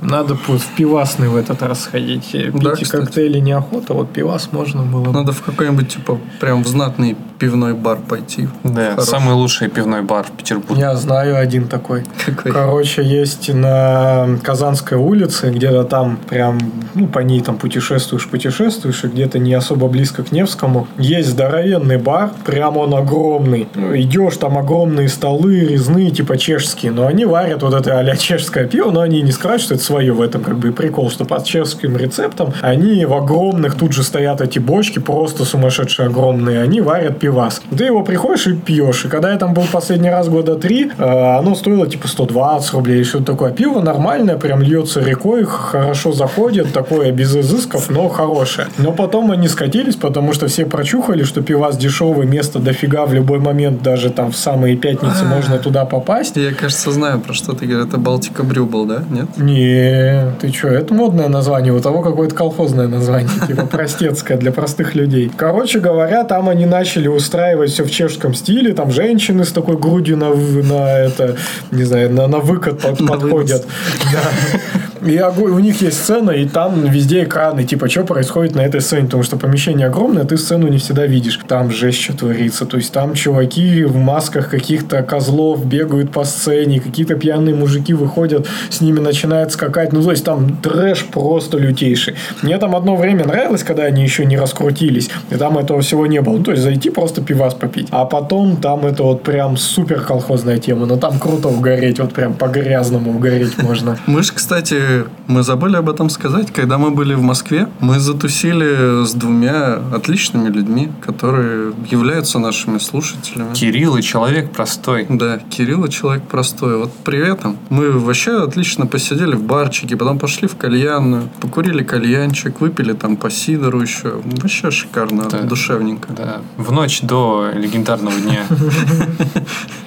[0.00, 2.30] Надо пу- в пивасный в этот раз сходить.
[2.32, 5.04] Пить Да, коктейли неохота, вот пивас можно было.
[5.04, 5.12] бы.
[5.12, 8.48] Надо в какой-нибудь, типа, прям в знатный пивной бар пойти.
[8.62, 9.10] Да, Хороший.
[9.10, 10.82] самый лучший пивной бар в Петербурге.
[10.82, 12.04] Я знаю один такой.
[12.24, 12.52] Какой?
[12.52, 16.58] Короче, есть на Казанской улице, где-то там прям,
[16.94, 20.86] ну, по ней там путешествуешь, путешествуешь, и где-то не особо близко к Невскому.
[20.98, 23.68] Есть здоровенный бар, прям он огромный.
[23.94, 28.90] Идешь, там огромные столы, резные, типа чешские, но они варят вот это а чешское пиво,
[28.90, 31.42] но они не скажут, что это свое в этом как бы и прикол, что по
[31.42, 37.18] чешским рецептам они в огромных, тут же стоят эти бочки, просто сумасшедшие огромные, они варят
[37.24, 37.62] пивас.
[37.74, 41.38] Ты его приходишь и пьешь, и когда я там был последний раз года три, э,
[41.38, 43.50] оно стоило типа 120 рублей, что-то такое.
[43.50, 48.66] Пиво нормальное, прям льется рекой, хорошо заходит, такое без изысков, но хорошее.
[48.76, 53.38] Но потом они скатились, потому что все прочухали, что пивас дешевый, место дофига в любой
[53.38, 56.36] момент, даже там в самые пятницы можно туда попасть.
[56.36, 57.88] Я, кажется, знаю, про что ты говоришь.
[57.88, 59.02] Это Балтика Брю был, да?
[59.10, 59.38] Нет?
[59.38, 64.94] Не, ты что, это модное название, у того какое-то колхозное название, типа простецкое для простых
[64.94, 65.32] людей.
[65.34, 70.16] Короче говоря, там они начали устраивать все в чешском стиле, там женщины с такой грудью
[70.16, 71.36] на, на это,
[71.70, 73.66] не знаю, на, на выкат под- На подходят.
[74.12, 74.58] Да.
[75.06, 79.04] И у них есть сцена, и там везде экраны, типа, что происходит на этой сцене,
[79.04, 81.38] потому что помещение огромное, ты сцену не всегда видишь.
[81.46, 82.64] Там жесть, что творится.
[82.64, 88.46] То есть там чуваки в масках каких-то козлов бегают по сцене, какие-то пьяные мужики выходят,
[88.70, 89.92] с ними начинают скакать.
[89.92, 92.14] Ну, то есть там трэш просто лютейший.
[92.40, 96.22] Мне там одно время нравилось, когда они еще не раскрутились, и там этого всего не
[96.22, 96.38] было.
[96.38, 97.88] Ну, то есть зайти просто пивас попить.
[97.90, 102.34] А потом там это вот прям супер колхозная тема, но там круто угореть, вот прям
[102.34, 103.98] по-грязному угореть можно.
[104.06, 106.52] Мы же, кстати, мы забыли об этом сказать.
[106.52, 113.54] Когда мы были в Москве, мы затусили с двумя отличными людьми, которые являются нашими слушателями.
[113.54, 115.06] Кирилл и человек простой.
[115.08, 116.76] Да, Кирилл и человек простой.
[116.78, 117.56] Вот привет им.
[117.70, 123.30] Мы вообще отлично посидели в барчике, потом пошли в кальянную, покурили кальянчик, выпили там по
[123.30, 124.20] сидору еще.
[124.24, 125.42] Вообще шикарно, Да.
[125.42, 126.12] душевненько.
[126.12, 128.46] Да, в ночь до легендарного дня.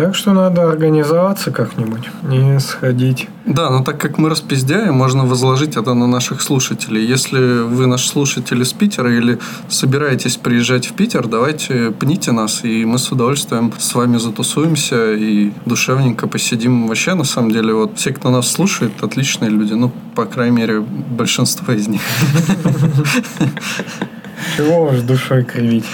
[0.00, 3.28] Так что надо организоваться как-нибудь и сходить.
[3.44, 7.04] Да, но так как мы распиздяем, можно возложить это на наших слушателей.
[7.04, 12.86] Если вы наш слушатель из Питера или собираетесь приезжать в Питер, давайте пните нас, и
[12.86, 16.86] мы с удовольствием с вами затусуемся и душевненько посидим.
[16.86, 19.74] Вообще, на самом деле, вот все, кто нас слушает, отличные люди.
[19.74, 22.00] Ну, по крайней мере, большинство из них.
[24.56, 25.86] Чего уж душой кривить.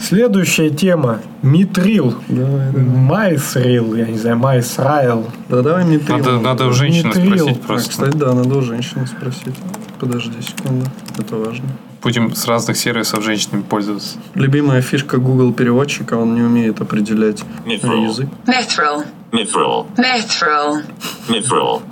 [0.00, 1.20] Следующая тема.
[1.42, 2.14] Митрил.
[2.28, 5.26] Майсрил, я не знаю, Майсрайл.
[5.48, 6.12] Да давай ты.
[6.12, 7.46] Надо, надо у женщины Митрил.
[7.48, 7.90] спросить А, просто.
[7.90, 9.56] кстати, да, надо у женщины спросить.
[9.98, 10.86] Подожди секунду,
[11.18, 11.66] это важно.
[12.04, 14.18] Будем с разных сервисов женщинами пользоваться.
[14.34, 18.04] Любимая фишка Google переводчика, он не умеет определять Mithril.
[18.04, 18.28] язык.
[18.46, 19.04] Mithril.
[19.32, 19.86] Mithril.
[19.96, 20.82] Mithril.
[21.28, 21.82] Mithril.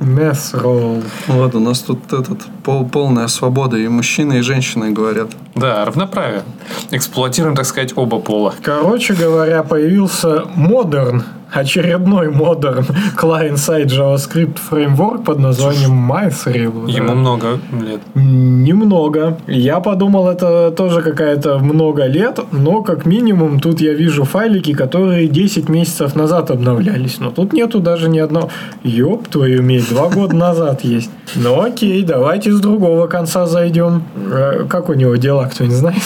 [0.00, 1.02] Месрол.
[1.26, 5.30] Вот, у нас тут этот пол, полная свобода, и мужчины, и женщины говорят.
[5.54, 6.42] Да, равноправие.
[6.90, 8.54] Эксплуатируем, так сказать, оба пола.
[8.62, 12.84] Короче говоря, появился модерн, очередной модерн
[13.16, 16.90] client-side JavaScript фреймворк под названием MyThrill.
[16.90, 18.00] Ему много лет.
[18.14, 19.38] Немного.
[19.46, 25.28] Я подумал, это тоже какая-то много лет, но как минимум тут я вижу файлики, которые
[25.28, 27.18] 10 месяцев назад обновлялись.
[27.20, 28.50] Но тут нету даже ни одного.
[28.82, 31.10] Ёб твою медь, два года назад есть.
[31.34, 34.02] Ну окей, давайте с другого конца зайдем.
[34.16, 36.02] Э, Как у него дела, кто-нибудь знает?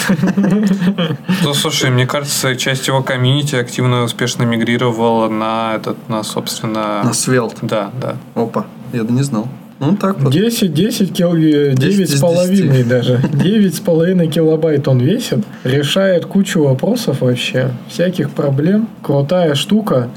[1.43, 7.01] Ну, слушай, мне кажется, часть его комьюнити активно и успешно мигрировала на этот, на, собственно...
[7.03, 7.59] На Svelte.
[7.61, 8.17] Да, да.
[8.35, 9.47] Опа, я да не знал.
[9.81, 10.31] Ну, так вот.
[10.31, 12.87] 10, 10 кил, 9 из с половиной 10.
[12.87, 13.19] даже.
[13.33, 15.39] 9 с половиной килобайт он весит.
[15.63, 17.71] Решает кучу вопросов вообще.
[17.89, 18.87] Всяких проблем.
[19.01, 20.09] Крутая штука.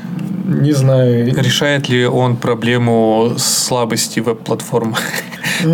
[0.47, 1.27] Не знаю.
[1.35, 4.97] Решает ли он проблему слабости веб-платформы?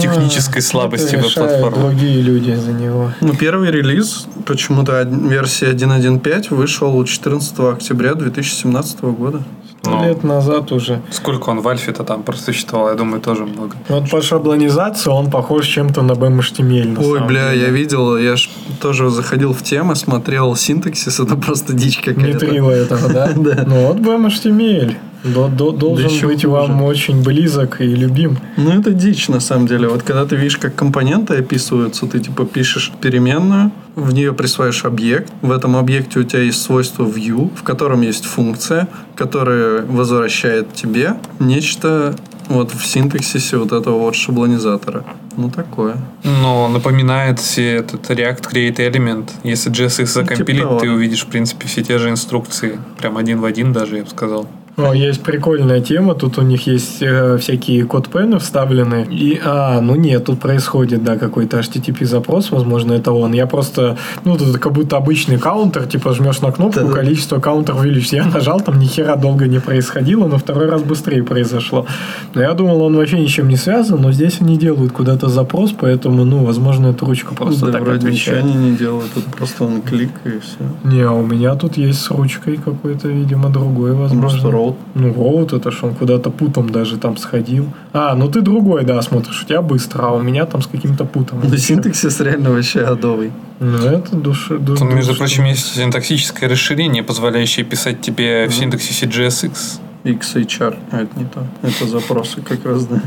[0.00, 1.88] Технической слабости А, Это решают веб-платформы.
[1.90, 3.12] другие люди за него.
[3.20, 9.42] Ну, первый релиз, почему-то версия 1.1.5, вышел 14 октября 2017 года.
[9.90, 10.08] Сто Ну.
[10.08, 11.00] лет назад уже.
[11.10, 13.76] Сколько он в альфе-то там просуществовал, я думаю, тоже много.
[13.88, 16.88] Вот по шаблонизации он похож чем-то на BMHTML.
[16.92, 17.62] на Ой, бля, деле.
[17.62, 18.48] я видел, я ж
[18.80, 22.44] тоже заходил в темы, смотрел синтаксис, это просто дичь какая-то.
[22.46, 23.30] Митрила этого, да?
[23.36, 23.64] Да.
[23.66, 24.94] Ну вот BMHTML.
[25.24, 26.48] До- до- Должен еще быть хуже.
[26.48, 28.38] вам очень близок и любим.
[28.56, 29.88] Ну, это дичь, на самом деле.
[29.88, 35.30] Вот когда ты видишь, как компоненты описываются, ты типа пишешь переменную, в нее присваиваешь объект.
[35.42, 41.14] В этом объекте у тебя есть свойство view, в котором есть функция, которая возвращает тебе
[41.38, 42.14] нечто
[42.48, 45.04] вот в синтаксисе вот этого вот шаблонизатора.
[45.36, 45.96] Ну, такое.
[46.24, 49.28] Но напоминает все этот React Create Element.
[49.44, 50.80] Если JSX закомпилить, того.
[50.80, 52.78] ты увидишь, в принципе, все те же инструкции.
[52.98, 54.48] Прям один в один даже, я бы сказал.
[54.82, 56.14] О, есть прикольная тема.
[56.14, 59.06] Тут у них есть э, всякие код-пены вставлены.
[59.10, 63.32] И, а, ну нет, тут происходит, да, какой-то HTTP запрос, возможно, это он.
[63.32, 66.92] Я просто, ну, тут как будто обычный каунтер, типа жмешь на кнопку, Да-да.
[66.92, 68.16] количество каунтеров увеличится.
[68.16, 71.86] Я нажал, там ни хера долго не происходило, но второй раз быстрее произошло.
[72.34, 76.24] Но я думал, он вообще ничем не связан, но здесь они делают куда-то запрос, поэтому,
[76.24, 78.44] ну, возможно, эта ручка просто да, так вроде отвечает.
[78.44, 80.88] ничего они не делают, тут просто он клик и все.
[80.88, 84.20] Не, а у меня тут есть с ручкой какой-то, видимо, другой, возможно.
[84.30, 84.50] Просто
[84.94, 87.66] Ну, роут, это ж он куда-то путом даже там сходил.
[87.92, 91.04] А, ну ты другой, да, смотришь, у тебя быстро, а у меня там с каким-то
[91.04, 91.40] путом.
[91.44, 93.32] Да, синтаксис реально вообще адовый.
[93.60, 94.56] Ну, это душа...
[94.56, 99.80] ду- Тут, между душ- прочим, есть синтаксическое расширение, позволяющее писать тебе в синтаксисе JSX.
[100.04, 101.44] XHR, а это не то.
[101.62, 103.02] Это запросы как раз, да.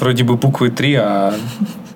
[0.00, 1.34] Вроде бы буквы 3, а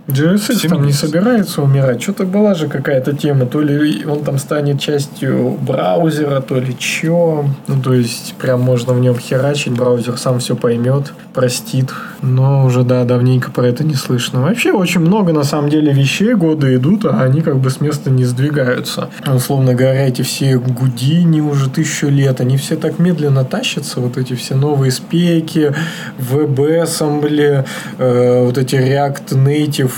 [0.09, 1.01] JSX там не 70.
[1.01, 2.03] собирается умирать.
[2.03, 3.45] Что-то была же какая-то тема.
[3.45, 7.45] То ли он там станет частью браузера, то ли чё.
[7.67, 9.75] Ну, то есть, прям можно в нем херачить.
[9.75, 11.91] Браузер сам все поймет, простит.
[12.23, 14.41] Но уже, да, давненько про это не слышно.
[14.41, 18.11] Вообще, очень много, на самом деле, вещей годы идут, а они как бы с места
[18.11, 19.11] не сдвигаются.
[19.27, 24.01] Условно говоря, эти все гудини уже тысячу лет, они все так медленно тащатся.
[24.01, 25.75] Вот эти все новые спеки,
[26.19, 27.67] WebAssembly,
[27.99, 29.98] э, вот эти React Native,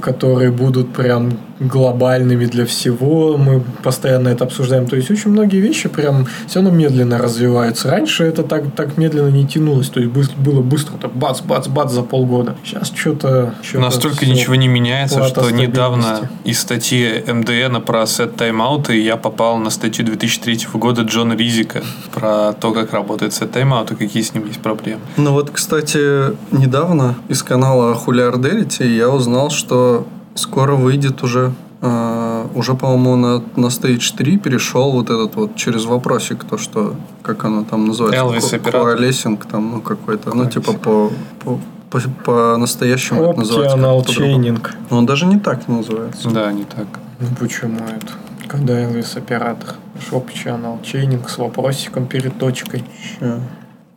[0.00, 3.36] которые будут прям глобальными для всего.
[3.36, 4.86] Мы постоянно это обсуждаем.
[4.86, 7.90] То есть очень многие вещи прям все равно медленно развиваются.
[7.90, 9.88] Раньше это так, так медленно не тянулось.
[9.88, 12.56] То есть было быстро, так бац, бац, бац за полгода.
[12.64, 13.54] Сейчас что-то...
[13.74, 19.70] настолько ничего не меняется, что недавно из статьи МДН про сет тайм-ауты я попал на
[19.70, 24.46] статью 2003 года Джона Ризика про то, как работает сет тайм-аут и какие с ним
[24.46, 25.00] есть проблемы.
[25.16, 30.06] Ну вот, кстати, недавно из канала Хулиарделити я узнал, что
[30.38, 35.84] скоро выйдет уже э, уже, по-моему, на, на Stage 3 перешел вот этот вот через
[35.84, 38.58] вопросик, то, что, как оно там называется?
[38.58, 41.10] Коалесинг там, ну, какой-то, ну, типа по,
[41.44, 43.76] по, по, по-настоящему это называется.
[43.78, 44.66] Chaining.
[44.90, 46.30] Но он даже не так называется.
[46.30, 46.86] Да, не так.
[47.20, 48.12] Ну почему это?
[48.46, 49.74] Когда Elvis оператор?
[50.08, 52.84] Шоп channel chaining с вопросиком перед точкой.
[53.20, 53.40] Ща.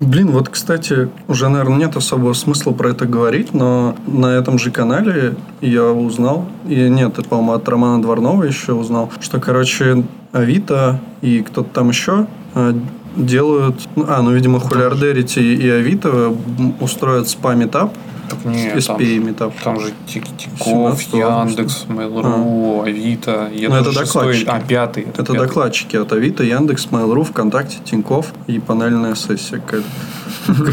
[0.01, 4.71] Блин, вот, кстати, уже, наверное, нет особого смысла про это говорить, но на этом же
[4.71, 10.99] канале я узнал, и нет, это, по-моему, от Романа Дворнова еще узнал, что, короче, Авито
[11.21, 12.73] и кто-то там еще э,
[13.15, 13.75] делают...
[13.95, 16.35] ну, А, ну, видимо, Хулиардерити и Авито
[16.79, 17.93] устроят спа-метап,
[18.31, 19.53] Так не, там, SPA метап.
[19.63, 21.61] там же Тик- Тинькофф, 17 августа.
[21.61, 23.49] Яндекс, Mail.ru, Авито.
[23.53, 24.49] и Ну, это уже шестой- докладчики.
[24.49, 25.03] А, пятый.
[25.03, 25.37] Это пятый.
[25.37, 29.87] докладчики от Авито, Яндекс, Mail.ru, ВКонтакте, Тиньков и панельная сессия какая-то.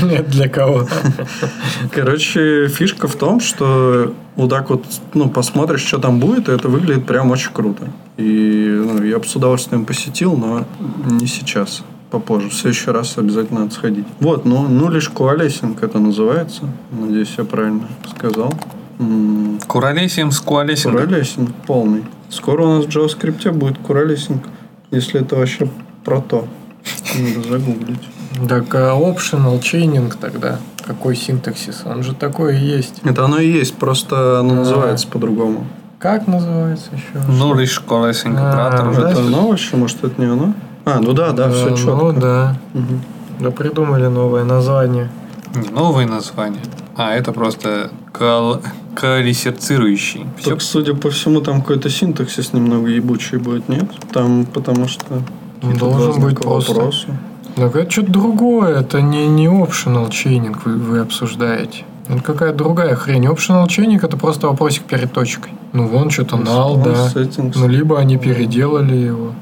[0.07, 0.87] Нет, для кого?
[1.93, 6.69] Короче, фишка в том, что вот так вот, ну, посмотришь, что там будет, и это
[6.69, 7.89] выглядит прям очень круто.
[8.17, 10.65] И ну, я бы с удовольствием посетил, но
[11.11, 11.83] не сейчас.
[12.11, 12.49] Попозже.
[12.49, 14.07] В следующий раз обязательно надо сходить.
[14.21, 16.63] Вот, ну, ну лишь коалесинг это называется.
[16.91, 17.83] Надеюсь, я правильно
[18.17, 18.53] сказал.
[18.99, 20.93] М, Куролесим с куалесим.
[20.93, 22.05] Куралесинг полный.
[22.31, 24.43] Скоро у нас в JavaScript будет куралесинг,
[24.91, 25.69] если это вообще
[26.05, 26.47] про то.
[27.19, 28.01] Надо загуглить.
[28.49, 30.59] Так а optional chaining тогда?
[30.87, 31.83] Какой синтаксис?
[31.85, 33.01] Он же такой и есть.
[33.05, 34.57] Это оно и есть, просто оно А.
[34.57, 35.67] называется по-другому.
[35.99, 37.25] Как называется еще?
[37.29, 39.07] Ну, лишь куалесим А, оператор уже да.
[39.11, 39.29] Это тоже.
[39.29, 40.55] оно вообще, может, это не оно?
[40.89, 41.95] А, ну да, да, все Э, четко.
[41.95, 42.59] Ну да.
[42.75, 43.01] Мгм.
[43.41, 45.11] Да придумали новое название.
[45.55, 46.61] Не новые названия,
[46.97, 48.61] а это просто кол-
[48.95, 50.27] колесерцирующий.
[50.39, 53.87] Все Так, судя по всему, там какой-то синтаксис немного ебучий будет, нет?
[54.13, 55.05] Там, потому что...
[55.61, 56.73] какие-то Должен быть просто.
[56.73, 57.07] вопроса.
[57.57, 58.81] Так это что-то другое.
[58.81, 61.85] Это не, не optional chaining вы, вы обсуждаете.
[62.09, 63.27] Это какая-то другая хрень.
[63.27, 65.51] Optional chaining это просто вопросик перед точкой.
[65.73, 67.09] Ну вон что-то null, да.
[67.09, 67.53] Settings.
[67.57, 69.33] Ну либо они переделали его.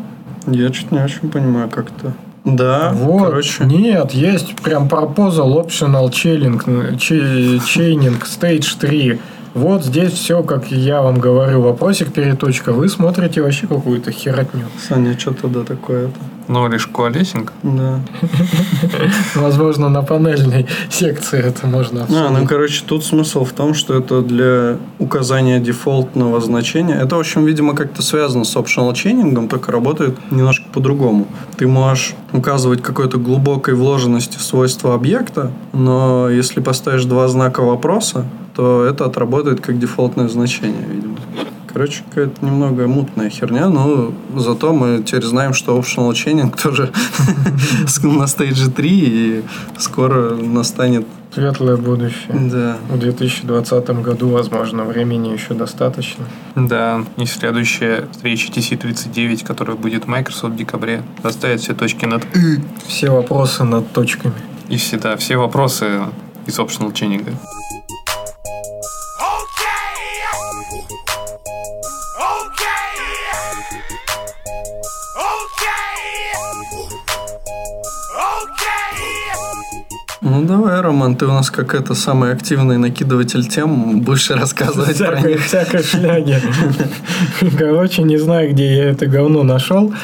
[0.47, 2.15] Я чуть не очень понимаю, как это.
[2.45, 3.25] Да, вот.
[3.25, 3.65] короче.
[3.65, 9.21] Нет, есть прям proposal optional chaining, chaining stage 3.
[9.55, 12.75] Вот здесь все, как я вам говорю, вопросик перед точкой.
[12.75, 14.67] Вы смотрите вообще какую-то херотню.
[14.87, 16.15] Саня, что тогда такое-то?
[16.49, 17.53] Ну, лишь куалесинг.
[17.63, 18.01] Да.
[19.35, 24.23] Возможно, на панельной секции это можно А, ну, короче, тут смысл в том, что это
[24.23, 26.95] для указания дефолтного значения.
[26.95, 31.27] Это, в общем, видимо, как-то связано с optional чейнингом, только работает немножко по-другому.
[31.57, 38.85] Ты можешь указывать какой-то глубокой вложенности свойства объекта, но если поставишь два знака вопроса, то
[38.85, 41.16] это отработает как дефолтное значение, видимо.
[41.77, 46.91] Короче, какая-то немного мутная херня, но зато мы теперь знаем, что optional chaining тоже
[48.03, 49.45] на стейдже 3, и
[49.77, 52.33] скоро настанет Светлое будущее.
[52.51, 52.79] да.
[52.89, 56.25] В 2020 году, возможно, времени еще достаточно.
[56.55, 62.25] Да, и следующая встреча TC39, которая будет в Microsoft в декабре, расставит все точки над
[62.35, 62.59] «и».
[62.87, 64.33] Все вопросы над точками.
[64.71, 66.05] И всегда все вопросы
[66.47, 67.33] из optional чейнинга.
[80.37, 85.17] Ну давай, Роман, ты у нас как это самый активный накидыватель тем, будешь рассказывать про
[85.17, 85.47] Всякой, них.
[85.47, 86.37] всякой шляги.
[87.59, 89.95] Короче, не знаю, где я это говно нашел.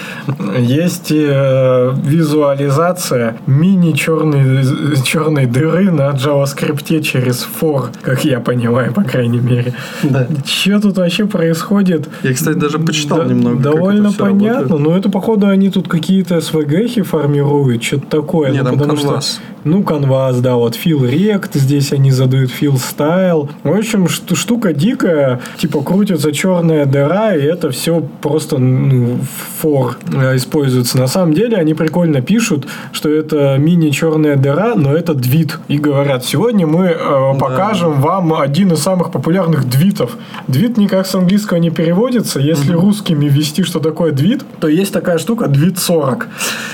[0.59, 9.41] Есть э, визуализация мини черной, дыры на JavaScript через for, как я понимаю, по крайней
[9.41, 9.75] мере.
[10.03, 10.27] Да.
[10.47, 12.09] Что тут вообще происходит?
[12.23, 13.63] Я, кстати, даже почитал немного.
[13.63, 18.51] Довольно понятно, но это, походу, они тут какие-то SVG формируют, что-то такое.
[18.51, 19.21] Не, ну, там потому что-.
[19.65, 23.49] Ну, канвас, да, вот фил рект, здесь они задают фил стайл.
[23.63, 29.19] В общем, штука дикая, типа крутится черная дыра, и это все просто ну,
[29.63, 30.99] for э, используется.
[30.99, 35.59] На самом деле они прикольно пишут, что это мини черная дыра, но это двит.
[35.69, 40.17] И говорят, сегодня мы э, покажем вам один из самых популярных двитов.
[40.49, 42.41] Двит никак с английского не переводится.
[42.41, 46.29] Если русскими ввести, что такое двит, то есть такая штука двит 40.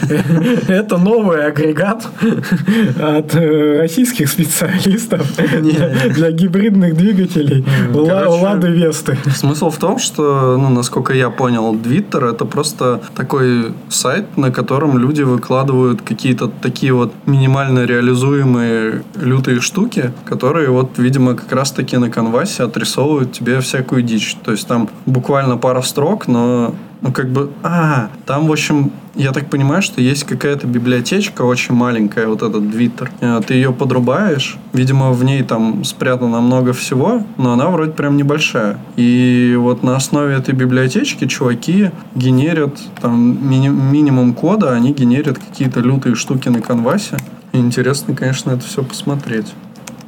[0.69, 2.07] Это новый агрегат
[3.01, 9.19] от э, российских специалистов для гибридных двигателей Лады Весты.
[9.35, 14.99] Смысл в том, что, ну, насколько я понял, Dwitter это просто такой сайт, на котором
[14.99, 22.11] люди выкладывают какие-то такие вот минимально реализуемые лютые штуки, которые вот, видимо, как раз-таки на
[22.11, 24.37] канвасе отрисовывают тебе всякую дичь.
[24.45, 29.33] То есть там буквально пара строк, но ну, как бы, а, там, в общем, я
[29.33, 33.11] так понимаю, что есть какая-то библиотечка очень маленькая, вот этот Dwitter.
[33.21, 38.17] Э, Ты ее подрубаешь, видимо, в ней там спрятано много всего, но она вроде прям
[38.17, 38.79] небольшая.
[38.97, 45.81] И вот на основе этой библиотечки чуваки генерят там мини- минимум кода, они генерят какие-то
[45.81, 47.17] лютые штуки на канвасе.
[47.53, 49.47] И интересно, конечно, это все посмотреть.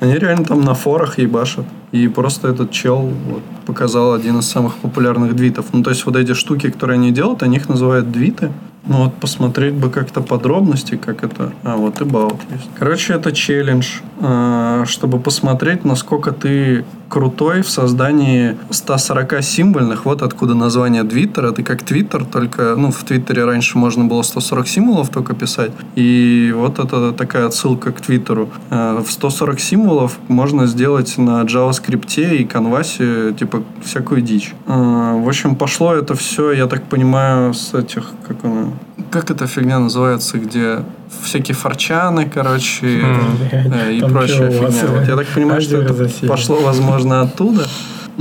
[0.00, 1.66] Они реально там на форах ебашат.
[1.92, 5.66] И просто этот чел вот, показал один из самых популярных двитов.
[5.72, 8.50] Ну, то есть вот эти штуки, которые они делают, они их называют двиты.
[8.86, 11.52] Ну вот посмотреть бы как-то подробности, как это...
[11.64, 12.70] А, вот и баут есть.
[12.78, 20.06] Короче, это челлендж, э, чтобы посмотреть, насколько ты крутой в создании 140 символьных.
[20.06, 21.46] Вот откуда название Твиттер.
[21.46, 22.76] Это как Твиттер, только...
[22.76, 25.72] Ну, в Твиттере раньше можно было 140 символов только писать.
[25.96, 28.48] И вот это такая отсылка к Твиттеру.
[28.70, 34.54] Э, В 140 символов можно сделать на JavaScript и канвасе, типа, всякую дичь.
[34.66, 38.04] Э, В общем, пошло это все, я так понимаю, с этих...
[38.28, 38.72] Как оно?
[39.10, 40.84] Как эта фигня называется, где
[41.22, 44.86] всякие форчаны, короче, э, и Там прочая фигня.
[44.88, 46.28] Вот я так понимаю, что это засели?
[46.28, 47.66] пошло, возможно, оттуда.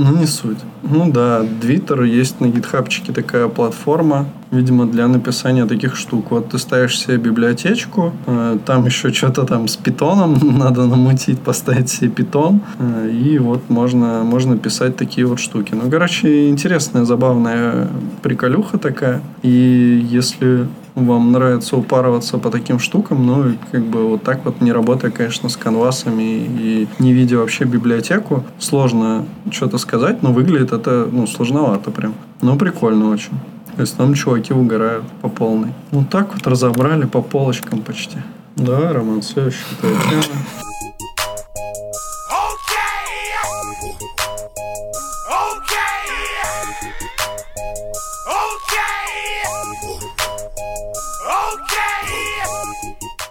[0.02, 0.58] Ну, не суть.
[0.82, 6.30] Ну да, Twitter есть на гитхабчике такая платформа, видимо, для написания таких штук.
[6.30, 11.90] Вот ты ставишь себе библиотечку, э, там еще что-то там с питоном надо намутить, поставить
[11.90, 15.74] себе питон, э, и вот можно, можно писать такие вот штуки.
[15.74, 17.88] Ну, короче, интересная, забавная
[18.22, 19.20] приколюха такая.
[19.42, 20.66] И если
[21.06, 25.10] вам нравится упарываться по таким штукам, ну, и как бы вот так вот, не работая,
[25.10, 31.26] конечно, с канвасами и не видя вообще библиотеку, сложно что-то сказать, но выглядит это, ну,
[31.26, 32.14] сложновато прям.
[32.42, 33.38] Но прикольно очень.
[33.76, 35.72] То есть там чуваки угорают по полной.
[35.90, 38.18] Ну, так вот разобрали по полочкам почти.
[38.56, 40.22] Да, Роман, следующая твоя тема.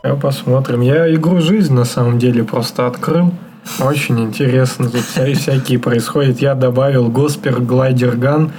[0.03, 0.81] Я посмотрим.
[0.81, 3.31] Я игру «Жизнь» на самом деле просто открыл.
[3.81, 4.89] Очень интересно.
[4.89, 6.39] Тут вся- всякие происходят.
[6.41, 8.51] Я добавил Госпер Глайдер Ган,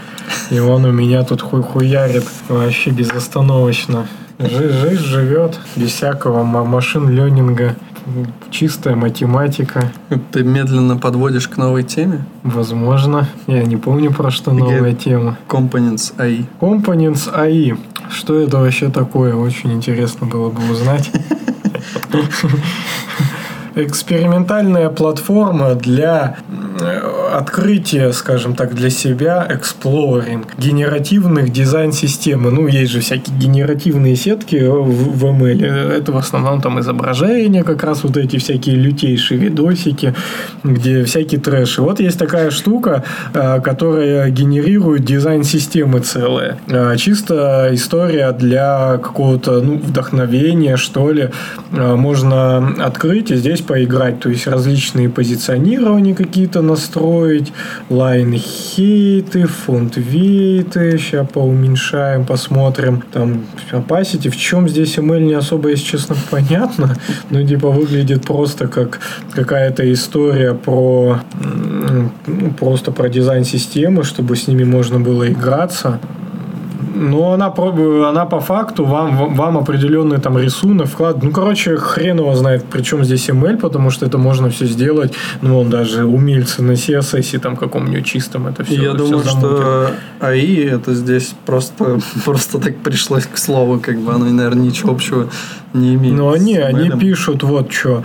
[0.51, 4.07] и он у меня тут хуй хуярит вообще безостановочно.
[4.39, 7.75] Жи- Жизнь живет без всякого ма- машин ленинга.
[8.51, 9.93] Чистая математика.
[10.33, 12.25] Ты медленно подводишь к новой теме.
[12.43, 13.29] Возможно.
[13.47, 15.39] Я не помню, про что новая тема.
[15.49, 16.45] Components AI.
[16.61, 17.77] Components AI.
[18.11, 19.35] Что это вообще такое?
[19.35, 21.11] Очень интересно было бы узнать.
[23.75, 26.37] Экспериментальная платформа для
[27.39, 32.51] открытия, скажем так, для себя, exploring, генеративных дизайн-системы.
[32.51, 35.65] Ну, есть же всякие генеративные сетки в, в ML.
[35.93, 40.15] Это в основном там изображения, как раз вот эти всякие лютейшие видосики,
[40.65, 41.79] где всякий трэш.
[41.79, 43.05] И вот есть такая штука,
[43.35, 46.59] э, которая генерирует дизайн-системы целые.
[46.69, 51.31] Э, Чисто история для какого-то ну, вдохновения, что ли.
[51.73, 54.21] Э, Можно открыть и здесь поиграть.
[54.21, 57.20] То есть различные позиционирования какие-то настроить,
[57.89, 60.99] лайн хейты, фонд вейты.
[60.99, 63.03] Сейчас поуменьшаем, посмотрим.
[63.13, 64.31] Там opacity.
[64.31, 66.97] В чем здесь ML не особо, если честно, понятно.
[67.31, 69.01] Ну, типа, выглядит просто как
[69.35, 71.21] какая-то история про
[72.27, 76.01] ну, просто про дизайн системы, чтобы с ними можно было играться.
[77.01, 77.47] Но она,
[78.09, 81.23] она по факту вам, вам определенный там рисунок вклад.
[81.23, 85.15] Ну, короче, хрен его знает, причем здесь ML, потому что это можно все сделать.
[85.41, 88.83] Ну, он даже умельцы на CSS там каком-нибудь чистом это все.
[88.83, 89.91] Я думаю, что
[90.21, 95.29] AI это здесь просто, просто так пришлось к слову, как бы оно, наверное, ничего общего
[95.73, 96.17] не имеет.
[96.17, 98.03] Ну, они, они пишут вот что,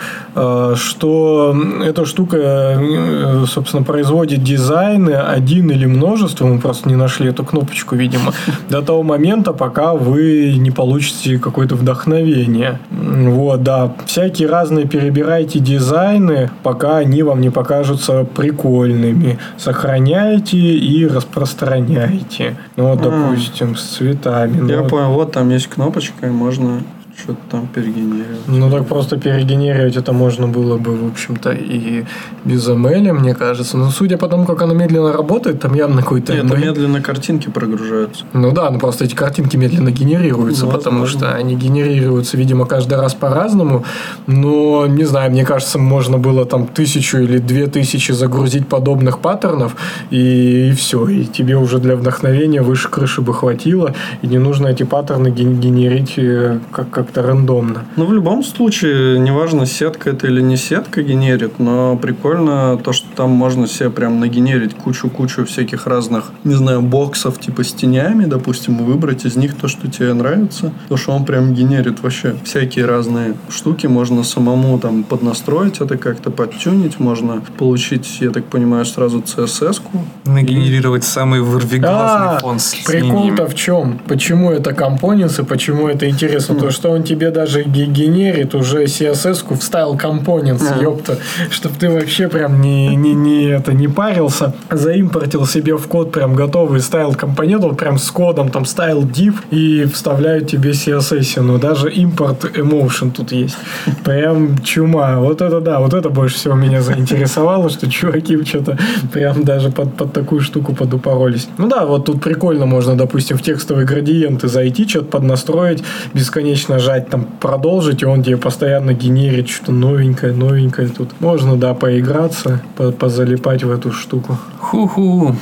[0.76, 7.43] что эта штука, э, собственно, производит дизайны один или множество, мы просто не нашли эту
[7.43, 8.34] кнопочку, видимо,
[8.70, 12.80] до того момента, пока вы не получите какое-то вдохновение.
[12.92, 19.38] Вот, да, всякие разные перебирайте дизайны, пока они вам не покажутся прикольными.
[19.58, 22.58] Сохраняйте и распространяйте.
[22.76, 24.60] Ну, вот, допустим, с цветами.
[24.60, 26.82] Ну, Я вот понял, вот там есть кнопочка, и можно
[27.26, 28.47] что-то там перегенерировать.
[28.47, 32.05] Ну так просто перегенерировать это можно было бы, в общем-то, и
[32.45, 33.78] без ML, мне кажется.
[33.78, 36.57] Но судя по тому, как оно медленно работает, там явно какой-то Нет, ML.
[36.59, 38.26] медленно картинки прогружаются.
[38.34, 41.28] Ну да, ну просто эти картинки медленно генерируются, Ну, потому возможно.
[41.30, 43.84] что они генерируются, видимо, каждый раз по-разному.
[44.28, 49.76] Но, не знаю, мне кажется, можно было там тысячу или две тысячи загрузить подобных паттернов,
[50.11, 51.07] и, все.
[51.07, 55.59] И тебе уже для вдохновения выше крыши бы хватило, и не нужно эти паттерны ген-
[55.59, 57.86] генерить э, как- как-то рандомно.
[57.95, 63.07] Ну, в любом случае, неважно, сетка это или не сетка генерит, но прикольно то, что
[63.16, 68.80] там можно себе прям нагенерить кучу-кучу всяких разных, не знаю, боксов типа с тенями, допустим,
[68.80, 70.72] и выбрать из них то, что тебе нравится.
[70.89, 73.88] То, что он прям генерит вообще всякие разные штуки.
[73.88, 76.99] Можно самому там поднастроить это как-то, подтюнить.
[76.99, 80.03] Можно получить, я так понимаю, сразу CSS-ку.
[80.26, 83.99] Нагенерировать самый вырвиглазный А, фон с Прикол-то в чем?
[84.07, 86.55] Почему это компоненты, почему это интересно?
[86.55, 90.82] То, что он тебе даже ге- генерит уже CSS-ку, вставил компонент, А.
[90.82, 91.18] ёпта,
[91.49, 96.36] чтобы ты вообще прям не, не, не, это, не парился, заимпортил себе в код прям
[96.36, 101.58] готовый, ставил компонент, вот прям с кодом, там ставил div и вставляют тебе CSS, ну
[101.58, 103.58] даже импорт emotion тут есть.
[104.03, 105.20] Прям чума.
[105.20, 108.78] Вот это да, вот это больше всего меня заинтересовало, что чуваки что-то
[109.12, 111.47] прям даже под, под такую штуку подупоролись.
[111.58, 115.84] Ну да, вот тут прикольно можно, допустим, в текстовые градиенты зайти, что-то поднастроить,
[116.14, 120.88] бесконечно жать, там продолжить, и он тебе постоянно генерит что-то новенькое, новенькое.
[120.89, 124.38] Тут можно, да, поиграться, по- позалипать в эту штуку.
[124.60, 125.36] Ху-ху.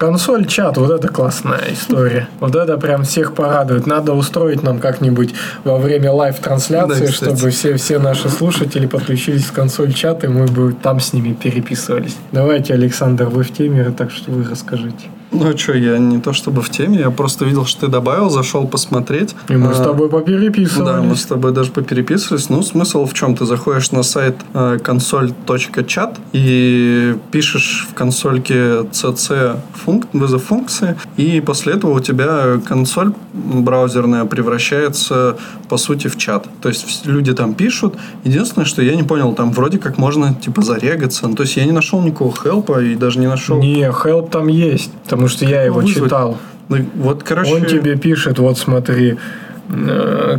[0.00, 2.26] Консоль, чат, вот это классная история.
[2.40, 3.86] Вот это прям всех порадует.
[3.86, 9.44] Надо устроить нам как-нибудь во время live- трансляции, Да, чтобы все, все наши слушатели подключились
[9.44, 12.16] в консоль чат, и мы бы там с ними переписывались.
[12.32, 15.08] Давайте, Александр, вы в теме, так что вы расскажите.
[15.32, 18.30] Ну а что, я не то чтобы в теме, я просто видел, что ты добавил,
[18.30, 19.34] зашел посмотреть.
[19.48, 20.92] И мы с А, тобой попереписывались.
[20.92, 22.48] Да, мы с тобой даже попереписывались.
[22.48, 23.36] Ну, смысл в чем?
[23.36, 28.54] Ты заходишь на сайт э, console.chat и пишешь в консольке
[28.90, 35.36] cc функ- вызов функции, и после этого у тебя консоль браузерная превращается,
[35.68, 36.46] по сути, в чат.
[36.60, 37.94] То есть люди там пишут.
[38.24, 41.28] Единственное, что я не понял, там вроде как можно, типа, зарегаться.
[41.28, 43.58] Ну, то есть я не нашел никакого хелпа и даже не нашел...
[43.58, 44.90] Не, help там есть,
[45.20, 46.04] потому что я его вызвать.
[46.04, 46.38] читал.
[46.68, 47.52] Ну, Вот, короче...
[47.52, 49.18] Он тебе пишет, вот смотри,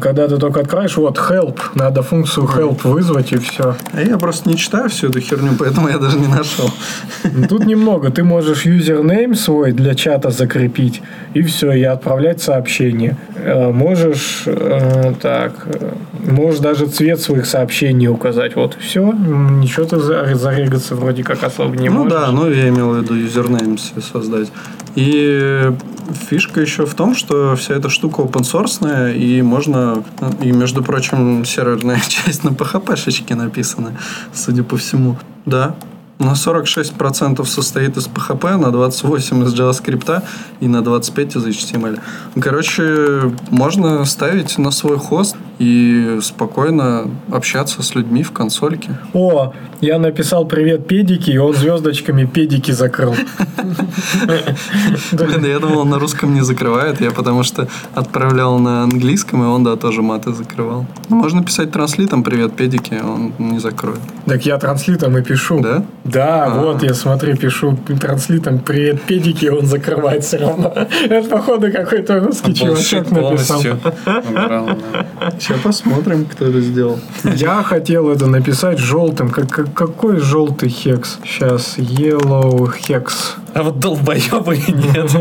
[0.01, 3.75] когда ты только откроешь, вот help, надо функцию help вызвать и все.
[3.93, 6.69] А я просто не читаю всю эту херню, поэтому я даже не нашел.
[7.47, 11.01] Тут немного, ты можешь username свой для чата закрепить
[11.33, 13.15] и все, и отправлять сообщение.
[13.35, 15.91] Э, Можешь э, так, э,
[16.29, 18.55] можешь даже цвет своих сообщений указать.
[18.55, 22.11] Вот все, ничего ты за- зарегаться вроде как особо не ну можешь.
[22.11, 24.49] да, ну я имел в виду username создать.
[24.95, 25.71] И
[26.13, 30.03] фишка еще в том, что вся эта штука open source, и можно,
[30.41, 33.97] и между прочим, серверная часть на PHP-шечке написана,
[34.33, 35.17] судя по всему.
[35.45, 35.75] Да,
[36.21, 40.23] на 46% состоит из PHP, на 28% из JavaScript
[40.59, 41.99] и на 25% из HTML.
[42.39, 48.97] Короче, можно ставить на свой хост и спокойно общаться с людьми в консольке.
[49.13, 53.15] О, я написал привет педики, и он звездочками педики закрыл.
[55.11, 59.45] Блин, я думал, он на русском не закрывает, я потому что отправлял на английском, и
[59.45, 60.87] он, да, тоже маты закрывал.
[61.09, 63.99] Ну, Можно писать транслитом «Привет, педики», он не закроет.
[64.25, 65.59] Так я транслитом и пишу.
[65.59, 65.83] Да?
[66.03, 66.49] Да, А.
[66.59, 70.73] вот я смотри, пишу транслитом привет педики, он закрывает все равно.
[71.09, 73.61] Это походу какой-то русский чувачок написал.
[75.51, 76.99] Сейчас посмотрим, кто это сделал.
[77.23, 79.29] Я хотел это написать желтым.
[79.29, 81.17] Как- какой желтый хекс?
[81.25, 83.11] Сейчас yellow hex.
[83.53, 85.11] А вот долбоебы нет,